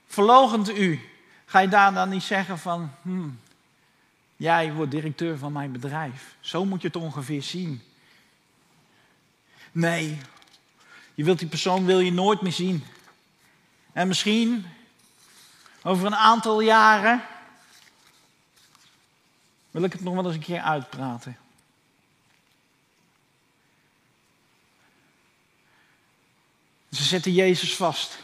verlogent 0.06 0.70
u, 0.70 1.08
ga 1.44 1.58
je 1.58 1.68
daar 1.68 1.94
dan 1.94 2.08
niet 2.08 2.22
zeggen 2.22 2.58
van, 2.58 2.92
hmm, 3.02 3.40
jij 4.36 4.72
wordt 4.72 4.90
directeur 4.90 5.38
van 5.38 5.52
mijn 5.52 5.72
bedrijf. 5.72 6.34
Zo 6.40 6.64
moet 6.64 6.80
je 6.80 6.86
het 6.86 6.96
ongeveer 6.96 7.42
zien. 7.42 7.82
Nee, 9.72 10.18
je 11.16 11.24
wilt 11.24 11.38
die 11.38 11.48
persoon 11.48 11.84
wil 11.84 12.00
je 12.00 12.12
nooit 12.12 12.40
meer 12.40 12.52
zien. 12.52 12.84
En 13.92 14.08
misschien 14.08 14.66
over 15.82 16.06
een 16.06 16.16
aantal 16.16 16.60
jaren 16.60 17.22
wil 19.70 19.82
ik 19.82 19.92
het 19.92 20.00
nog 20.00 20.14
wel 20.14 20.24
eens 20.24 20.34
een 20.34 20.40
keer 20.40 20.60
uitpraten. 20.60 21.36
Ze 26.90 27.02
zetten 27.02 27.32
Jezus 27.32 27.76
vast. 27.76 28.18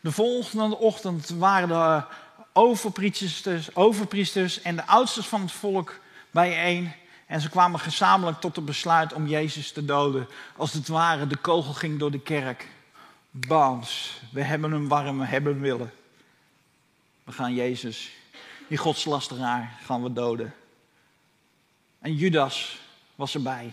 De 0.00 0.12
volgende 0.12 0.78
ochtend 0.78 1.28
waren 1.28 1.68
de 1.68 2.04
overpriesters, 2.52 3.74
overpriesters 3.74 4.62
en 4.62 4.76
de 4.76 4.86
oudsters 4.86 5.26
van 5.26 5.40
het 5.40 5.52
volk 5.52 6.00
bijeen. 6.30 6.92
En 7.26 7.40
ze 7.40 7.48
kwamen 7.48 7.80
gezamenlijk 7.80 8.40
tot 8.40 8.56
het 8.56 8.64
besluit 8.64 9.12
om 9.12 9.26
Jezus 9.26 9.72
te 9.72 9.84
doden. 9.84 10.28
Als 10.56 10.72
het 10.72 10.88
ware, 10.88 11.26
de 11.26 11.36
kogel 11.36 11.72
ging 11.72 11.98
door 11.98 12.10
de 12.10 12.20
kerk. 12.20 12.68
Bams, 13.30 14.20
we 14.32 14.42
hebben 14.42 14.72
hem 14.72 14.88
warm, 14.88 15.18
we 15.18 15.24
hebben 15.24 15.52
hem 15.52 15.62
willen. 15.62 15.92
We 17.24 17.32
gaan 17.32 17.54
Jezus, 17.54 18.10
die 18.68 18.78
godslasteraar, 18.78 19.78
gaan 19.84 20.02
we 20.02 20.12
doden. 20.12 20.54
En 21.98 22.14
Judas 22.14 22.80
was 23.14 23.34
erbij. 23.34 23.72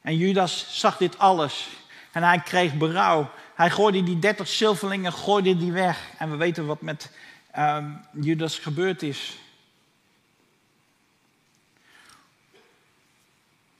En 0.00 0.16
Judas 0.16 0.66
zag 0.80 0.96
dit 0.96 1.18
alles. 1.18 1.68
En 2.12 2.22
hij 2.22 2.40
kreeg 2.40 2.74
berouw. 2.74 3.30
Hij 3.54 3.70
gooide 3.70 4.02
die 4.02 4.18
dertig 4.18 4.48
zilverlingen 4.48 5.12
gooide 5.12 5.56
die 5.56 5.72
weg. 5.72 6.08
En 6.18 6.30
we 6.30 6.36
weten 6.36 6.66
wat 6.66 6.80
met 6.80 7.10
um, 7.58 8.00
Judas 8.12 8.58
gebeurd 8.58 9.02
is. 9.02 9.38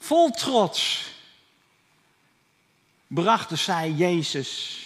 Vol 0.02 0.30
trots 0.30 1.10
brachten 3.06 3.58
zij 3.58 3.90
Jezus 3.90 4.80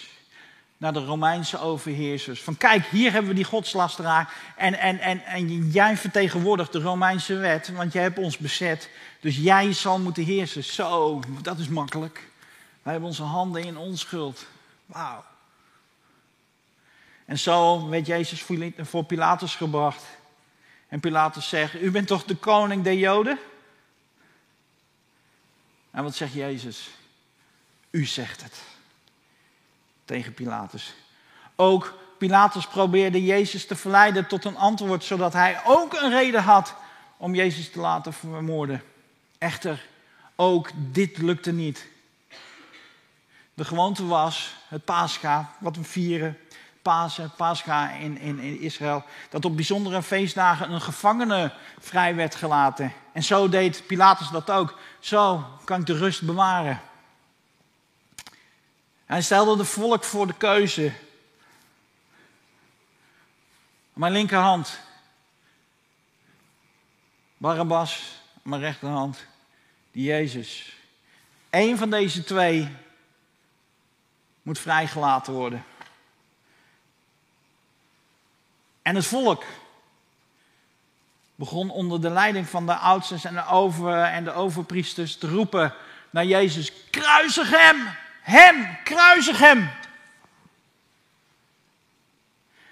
naar 0.77 0.93
de 0.93 1.05
Romeinse 1.05 1.59
overheersers. 1.59 2.41
Van 2.41 2.57
kijk, 2.57 2.85
hier 2.85 3.11
hebben 3.11 3.29
we 3.29 3.35
die 3.35 3.43
godslasteraar. 3.43 4.33
En, 4.55 4.79
en, 4.79 4.99
en, 4.99 5.25
en 5.25 5.69
jij 5.69 5.97
vertegenwoordigt 5.97 6.71
de 6.71 6.81
Romeinse 6.81 7.35
wet, 7.35 7.71
want 7.71 7.93
jij 7.93 8.01
hebt 8.01 8.17
ons 8.17 8.37
bezet. 8.37 8.89
Dus 9.19 9.37
jij 9.37 9.73
zal 9.73 9.99
moeten 9.99 10.23
heersen. 10.23 10.63
Zo, 10.63 11.21
dat 11.41 11.59
is 11.59 11.67
makkelijk. 11.67 12.29
Wij 12.81 12.91
hebben 12.91 13.09
onze 13.09 13.23
handen 13.23 13.63
in 13.63 13.77
onschuld. 13.77 14.45
Wauw. 14.85 15.23
En 17.25 17.39
zo 17.39 17.89
werd 17.89 18.05
Jezus 18.05 18.45
voor 18.77 19.03
Pilatus 19.03 19.55
gebracht. 19.55 20.03
En 20.87 20.99
Pilatus 20.99 21.49
zegt, 21.49 21.81
u 21.81 21.91
bent 21.91 22.07
toch 22.07 22.23
de 22.23 22.35
koning 22.35 22.83
der 22.83 22.93
Joden? 22.93 23.39
En 25.91 26.03
wat 26.03 26.15
zegt 26.15 26.33
Jezus? 26.33 26.89
U 27.89 28.05
zegt 28.05 28.43
het. 28.43 28.61
Tegen 30.05 30.33
Pilatus. 30.33 30.93
Ook 31.55 31.97
Pilatus 32.17 32.67
probeerde 32.67 33.23
Jezus 33.23 33.65
te 33.67 33.75
verleiden 33.75 34.27
tot 34.27 34.45
een 34.45 34.57
antwoord, 34.57 35.03
zodat 35.03 35.33
hij 35.33 35.61
ook 35.65 35.93
een 35.93 36.09
reden 36.09 36.43
had 36.43 36.75
om 37.17 37.35
Jezus 37.35 37.71
te 37.71 37.79
laten 37.79 38.13
vermoorden. 38.13 38.83
Echter, 39.37 39.85
ook 40.35 40.69
dit 40.75 41.17
lukte 41.17 41.51
niet. 41.51 41.87
De 43.53 43.65
gewoonte 43.65 44.05
was, 44.05 44.55
het 44.67 44.85
Pascha, 44.85 45.55
wat 45.59 45.75
we 45.75 45.83
vieren, 45.83 46.37
Pasen, 46.87 47.31
Pascha 47.37 47.91
in, 47.91 48.17
in, 48.17 48.39
in 48.39 48.59
Israël, 48.59 49.03
dat 49.29 49.45
op 49.45 49.55
bijzondere 49.55 50.03
feestdagen 50.03 50.71
een 50.71 50.81
gevangene 50.81 51.53
vrij 51.79 52.15
werd 52.15 52.35
gelaten. 52.35 52.93
En 53.11 53.23
zo 53.23 53.49
deed 53.49 53.83
Pilatus 53.87 54.29
dat 54.29 54.51
ook. 54.51 54.79
Zo 54.99 55.45
kan 55.63 55.79
ik 55.79 55.85
de 55.85 55.97
rust 55.97 56.25
bewaren. 56.25 56.81
Hij 59.05 59.21
stelde 59.21 59.57
de 59.57 59.65
volk 59.65 60.03
voor 60.03 60.27
de 60.27 60.33
keuze. 60.33 60.93
Mijn 63.93 64.13
linkerhand 64.13 64.79
Barabbas, 67.37 68.21
mijn 68.41 68.61
rechterhand 68.61 69.25
die 69.91 70.03
Jezus. 70.03 70.75
Eén 71.49 71.77
van 71.77 71.89
deze 71.89 72.23
twee 72.23 72.75
moet 74.41 74.59
vrijgelaten 74.59 75.33
worden. 75.33 75.63
En 78.87 78.95
het 78.95 79.05
volk 79.05 79.43
begon 81.35 81.69
onder 81.69 82.01
de 82.01 82.09
leiding 82.09 82.49
van 82.49 82.65
de 82.65 82.75
oudsten 82.75 83.19
en 83.23 83.33
de, 83.33 83.45
over, 83.45 84.03
en 84.03 84.23
de 84.23 84.33
overpriesters 84.33 85.17
te 85.17 85.27
roepen 85.27 85.73
naar 86.09 86.25
Jezus: 86.25 86.71
Kruisig 86.89 87.49
hem! 87.49 87.95
Hem! 88.21 88.77
Kruisig 88.83 89.39
hem! 89.39 89.69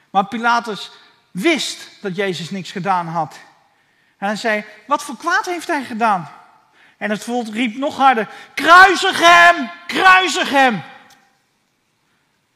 Maar 0.10 0.26
Pilatus 0.26 0.92
wist 1.32 1.90
dat 2.02 2.16
Jezus 2.16 2.50
niks 2.50 2.72
gedaan 2.72 3.08
had. 3.08 3.40
En 4.18 4.28
hij 4.28 4.36
zei: 4.36 4.66
Wat 4.88 5.04
voor 5.04 5.18
kwaad 5.18 5.46
heeft 5.46 5.68
hij 5.68 5.84
gedaan? 5.84 6.30
En 6.98 7.10
het 7.10 7.24
volk 7.24 7.48
riep 7.48 7.76
nog 7.76 7.98
harder: 7.98 8.30
Kruisig 8.54 9.20
hem! 9.20 9.70
Kruisig 9.88 10.50
hem! 10.50 10.84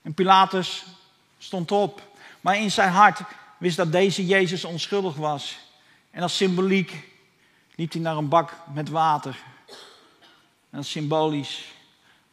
En 0.01 0.13
Pilatus 0.13 0.85
stond 1.37 1.71
op. 1.71 2.07
Maar 2.41 2.57
in 2.57 2.71
zijn 2.71 2.91
hart 2.91 3.19
wist 3.59 3.77
dat 3.77 3.91
deze 3.91 4.25
Jezus 4.25 4.65
onschuldig 4.65 5.15
was. 5.15 5.59
En 6.11 6.21
als 6.21 6.37
symboliek 6.37 7.07
liep 7.75 7.91
hij 7.91 8.01
naar 8.01 8.17
een 8.17 8.29
bak 8.29 8.53
met 8.73 8.89
water. 8.89 9.37
En 10.69 10.77
als 10.77 10.91
symbolisch 10.91 11.65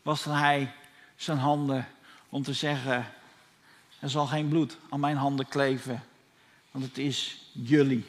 waste 0.02 0.30
hij 0.30 0.72
zijn 1.16 1.38
handen 1.38 1.88
om 2.28 2.42
te 2.42 2.52
zeggen: 2.52 3.12
Er 4.00 4.10
zal 4.10 4.26
geen 4.26 4.48
bloed 4.48 4.76
aan 4.90 5.00
mijn 5.00 5.16
handen 5.16 5.48
kleven, 5.48 6.04
want 6.70 6.84
het 6.84 6.98
is 6.98 7.38
jullie. 7.52 8.06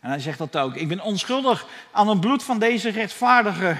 En 0.00 0.08
hij 0.08 0.20
zegt 0.20 0.38
dat 0.38 0.56
ook. 0.56 0.74
Ik 0.74 0.88
ben 0.88 1.00
onschuldig 1.00 1.66
aan 1.90 2.08
het 2.08 2.20
bloed 2.20 2.42
van 2.42 2.58
deze 2.58 2.90
rechtvaardige. 2.90 3.76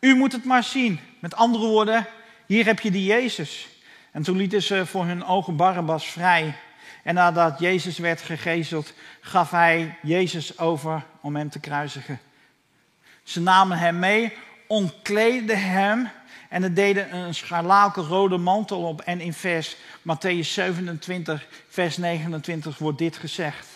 U 0.00 0.14
moet 0.14 0.32
het 0.32 0.44
maar 0.44 0.64
zien. 0.64 1.00
Met 1.18 1.34
andere 1.34 1.66
woorden, 1.66 2.06
hier 2.46 2.64
heb 2.64 2.80
je 2.80 2.90
die 2.90 3.04
Jezus. 3.04 3.68
En 4.12 4.22
toen 4.22 4.36
lieten 4.36 4.62
ze 4.62 4.86
voor 4.86 5.04
hun 5.04 5.24
ogen 5.24 5.56
Barabbas 5.56 6.06
vrij. 6.06 6.54
En 7.02 7.14
nadat 7.14 7.58
Jezus 7.58 7.98
werd 7.98 8.20
gegezeld, 8.20 8.92
gaf 9.20 9.50
hij 9.50 9.98
Jezus 10.02 10.58
over 10.58 11.04
om 11.20 11.36
hem 11.36 11.50
te 11.50 11.60
kruisigen. 11.60 12.20
Ze 13.22 13.40
namen 13.40 13.78
hem 13.78 13.98
mee, 13.98 14.32
ontkleedden 14.66 15.70
hem 15.70 16.10
en 16.48 16.74
deden 16.74 17.14
een 17.16 17.34
scharlakenrode 17.34 18.36
mantel 18.36 18.82
op. 18.82 19.00
En 19.00 19.20
in 19.20 19.32
vers 19.32 19.76
Matthäus 20.00 20.46
27, 20.46 21.46
vers 21.68 21.96
29 21.96 22.78
wordt 22.78 22.98
dit 22.98 23.16
gezegd. 23.16 23.71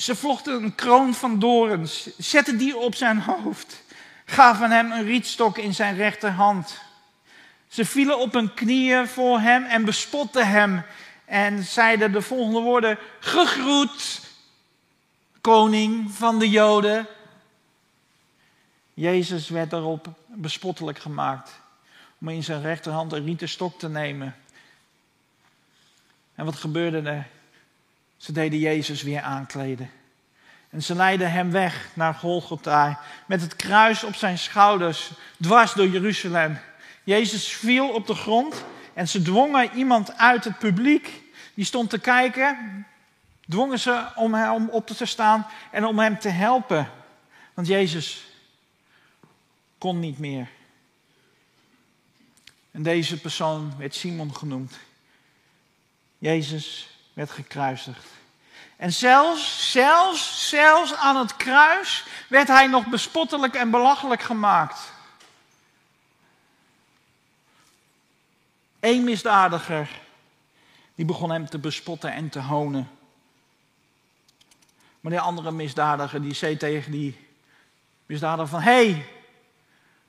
Ze 0.00 0.16
vlochten 0.16 0.62
een 0.62 0.74
kroon 0.74 1.14
van 1.14 1.38
dorens, 1.38 2.08
zetten 2.18 2.58
die 2.58 2.76
op 2.76 2.94
zijn 2.94 3.20
hoofd, 3.20 3.82
gaven 4.24 4.70
hem 4.70 4.92
een 4.92 5.04
rietstok 5.04 5.58
in 5.58 5.74
zijn 5.74 5.96
rechterhand. 5.96 6.80
Ze 7.68 7.84
vielen 7.84 8.18
op 8.18 8.32
hun 8.32 8.54
knieën 8.54 9.08
voor 9.08 9.40
hem 9.40 9.64
en 9.64 9.84
bespotten 9.84 10.48
hem 10.48 10.82
en 11.24 11.62
zeiden 11.62 12.12
de 12.12 12.22
volgende 12.22 12.60
woorden: 12.60 12.98
Gegroet, 13.18 14.20
koning 15.40 16.10
van 16.10 16.38
de 16.38 16.50
Joden. 16.50 17.06
Jezus 18.94 19.48
werd 19.48 19.70
daarop 19.70 20.08
bespottelijk 20.26 20.98
gemaakt 20.98 21.60
om 22.20 22.28
in 22.28 22.44
zijn 22.44 22.62
rechterhand 22.62 23.12
een 23.12 23.24
rieten 23.24 23.48
stok 23.48 23.78
te 23.78 23.88
nemen. 23.88 24.36
En 26.34 26.44
wat 26.44 26.56
gebeurde 26.56 27.10
er? 27.10 27.26
Ze 28.20 28.32
deden 28.32 28.58
Jezus 28.58 29.02
weer 29.02 29.20
aankleden. 29.20 29.90
En 30.70 30.82
ze 30.82 30.94
leidden 30.94 31.32
hem 31.32 31.50
weg 31.50 31.88
naar 31.94 32.14
Golgotha 32.14 33.00
met 33.26 33.40
het 33.40 33.56
kruis 33.56 34.04
op 34.04 34.14
zijn 34.14 34.38
schouders, 34.38 35.10
dwars 35.40 35.72
door 35.72 35.88
Jeruzalem. 35.88 36.58
Jezus 37.04 37.52
viel 37.52 37.88
op 37.88 38.06
de 38.06 38.14
grond 38.14 38.64
en 38.94 39.08
ze 39.08 39.22
dwongen 39.22 39.70
iemand 39.74 40.16
uit 40.16 40.44
het 40.44 40.58
publiek, 40.58 41.22
die 41.54 41.64
stond 41.64 41.90
te 41.90 41.98
kijken, 41.98 42.86
dwongen 43.48 43.78
ze 43.78 44.06
om 44.14 44.34
hem 44.34 44.68
op 44.68 44.86
te 44.86 45.06
staan 45.06 45.46
en 45.70 45.84
om 45.84 45.98
hem 45.98 46.18
te 46.18 46.28
helpen. 46.28 46.90
Want 47.54 47.66
Jezus 47.66 48.26
kon 49.78 50.00
niet 50.00 50.18
meer. 50.18 50.48
En 52.70 52.82
deze 52.82 53.20
persoon 53.20 53.74
werd 53.78 53.94
Simon 53.94 54.34
genoemd. 54.34 54.78
Jezus 56.18 56.89
werd 57.12 57.30
gekruisigd. 57.30 58.06
En 58.76 58.92
zelfs, 58.92 59.70
zelfs, 59.70 60.48
zelfs 60.48 60.94
aan 60.94 61.16
het 61.16 61.36
kruis 61.36 62.06
werd 62.28 62.48
hij 62.48 62.66
nog 62.66 62.86
bespottelijk 62.86 63.54
en 63.54 63.70
belachelijk 63.70 64.22
gemaakt. 64.22 64.92
Eén 68.80 69.04
misdadiger, 69.04 70.00
die 70.94 71.04
begon 71.04 71.30
hem 71.30 71.48
te 71.48 71.58
bespotten 71.58 72.12
en 72.12 72.28
te 72.28 72.40
honen. 72.40 72.90
Maar 75.00 75.12
die 75.12 75.20
andere 75.20 75.50
misdadiger, 75.50 76.22
die 76.22 76.34
zei 76.34 76.56
tegen 76.56 76.92
die 76.92 77.28
misdadiger 78.06 78.48
van... 78.48 78.60
Hé, 78.60 78.90
hey, 78.90 79.06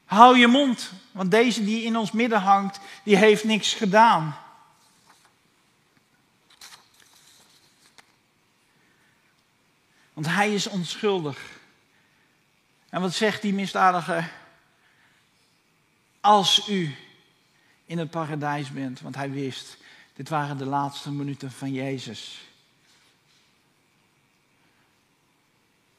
hou 0.06 0.38
je 0.38 0.48
mond, 0.48 0.92
want 1.12 1.32
deze 1.32 1.64
die 1.64 1.84
in 1.84 1.98
ons 1.98 2.12
midden 2.12 2.42
hangt, 2.42 2.80
die 3.04 3.16
heeft 3.16 3.44
niks 3.44 3.74
gedaan. 3.74 4.36
Want 10.22 10.34
hij 10.34 10.54
is 10.54 10.68
onschuldig. 10.68 11.60
En 12.90 13.02
wat 13.02 13.14
zegt 13.14 13.42
die 13.42 13.54
misdadige? 13.54 14.30
Als 16.20 16.70
u 16.70 16.96
in 17.86 17.98
het 17.98 18.10
paradijs 18.10 18.72
bent, 18.72 19.00
want 19.00 19.16
hij 19.16 19.32
wist, 19.32 19.78
dit 20.14 20.30
waren 20.30 20.58
de 20.58 20.66
laatste 20.66 21.12
minuten 21.12 21.52
van 21.52 21.74
Jezus. 21.74 22.42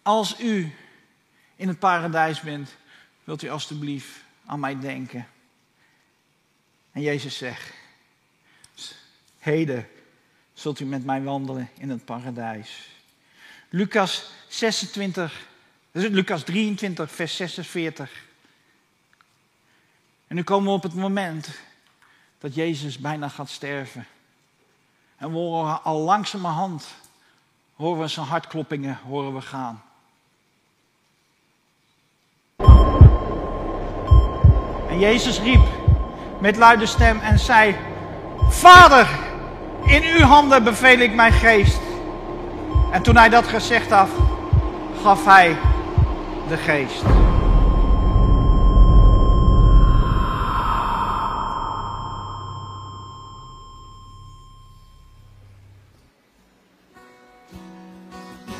Als 0.02 0.40
u 0.40 0.74
in 1.56 1.68
het 1.68 1.78
paradijs 1.78 2.40
bent, 2.40 2.76
wilt 3.24 3.42
u 3.42 3.48
alstublieft 3.48 4.10
aan 4.44 4.60
mij 4.60 4.80
denken. 4.80 5.28
En 6.92 7.00
Jezus 7.00 7.36
zegt, 7.36 7.72
heden 9.38 9.88
zult 10.54 10.80
u 10.80 10.84
met 10.84 11.04
mij 11.04 11.22
wandelen 11.22 11.68
in 11.74 11.90
het 11.90 12.04
paradijs. 12.04 12.90
Lucas 13.74 14.30
26, 14.48 15.46
Lucas 15.92 16.42
23, 16.42 17.10
vers 17.10 17.36
46. 17.36 18.10
En 20.26 20.36
nu 20.36 20.42
komen 20.42 20.68
we 20.68 20.74
op 20.74 20.82
het 20.82 20.94
moment 20.94 21.48
dat 22.38 22.54
Jezus 22.54 22.98
bijna 22.98 23.28
gaat 23.28 23.48
sterven. 23.50 24.06
En 25.16 25.30
we 25.30 25.36
horen 25.36 25.82
al 25.82 25.98
langzamerhand, 25.98 26.86
horen 27.74 28.00
we 28.00 28.08
zijn 28.08 28.26
hartkloppingen, 28.26 28.98
horen 29.06 29.34
we 29.34 29.40
gaan. 29.40 29.82
En 34.88 34.98
Jezus 34.98 35.38
riep 35.40 35.66
met 36.40 36.56
luide 36.56 36.86
stem 36.86 37.20
en 37.20 37.38
zei, 37.38 37.76
Vader, 38.48 39.08
in 39.86 40.02
uw 40.02 40.20
handen 40.20 40.64
beveel 40.64 40.98
ik 40.98 41.14
mijn 41.14 41.32
geest. 41.32 41.91
En 42.92 43.02
toen 43.02 43.16
hij 43.16 43.28
dat 43.28 43.46
gezegd 43.46 43.90
had, 43.90 44.08
gaf 45.02 45.24
hij 45.24 45.56
de 46.48 46.56
geest. 46.56 47.02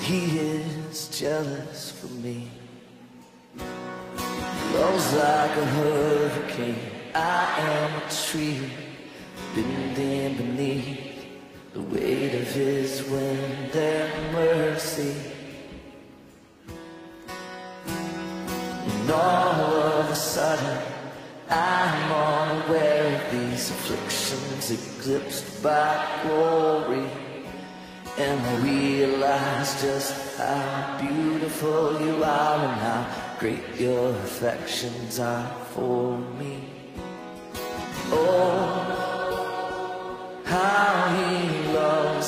He 0.01 0.23
is 0.91 1.09
jealous 1.19 1.93
for 2.01 2.11
me. 2.23 2.47
Blows 4.71 5.13
like 5.13 5.57
a 5.57 5.65
hurricane. 5.65 6.77
I 7.15 7.47
am 7.59 7.91
a 7.97 8.09
tree 8.09 8.61
bending 9.55 10.37
beneath. 10.37 11.12
The 11.73 11.81
weight 11.81 12.35
of 12.35 12.49
His 12.53 13.03
wind 13.09 13.75
and 13.75 14.33
mercy. 14.33 15.15
And 18.87 19.11
all 19.11 19.75
of 20.01 20.11
a 20.11 20.15
sudden, 20.15 20.79
I'm 21.49 22.13
unaware 22.13 23.25
of 23.25 23.33
these 23.33 23.71
afflictions 23.71 24.71
eclipsed 24.71 25.63
by 25.63 26.07
glory. 26.23 27.09
And 28.19 28.41
I 28.41 28.57
realize 28.57 29.81
just 29.81 30.37
how 30.37 30.99
beautiful 31.01 31.99
you 32.01 32.23
are 32.23 32.65
and 32.65 32.81
how 32.81 33.37
great 33.39 33.81
your 33.81 34.11
affections 34.11 35.19
are 35.19 35.49
for 35.73 36.19
me. 36.39 36.69
Oh, 38.11 38.93
how 40.45 41.09
he 41.17 41.52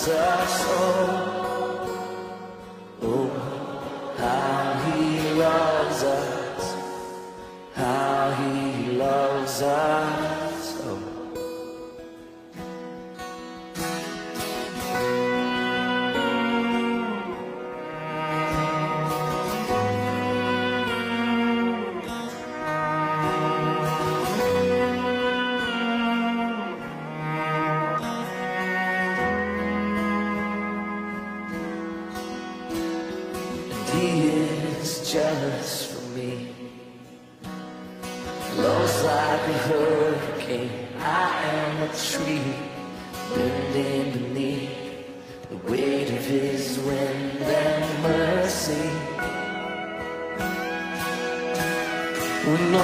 Jesus, 0.05 0.65
oh. 0.67 1.04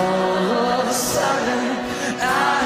all 0.00 0.80
of 0.80 0.88
a 0.88 0.92
sudden 0.92 1.64
I 2.20 2.59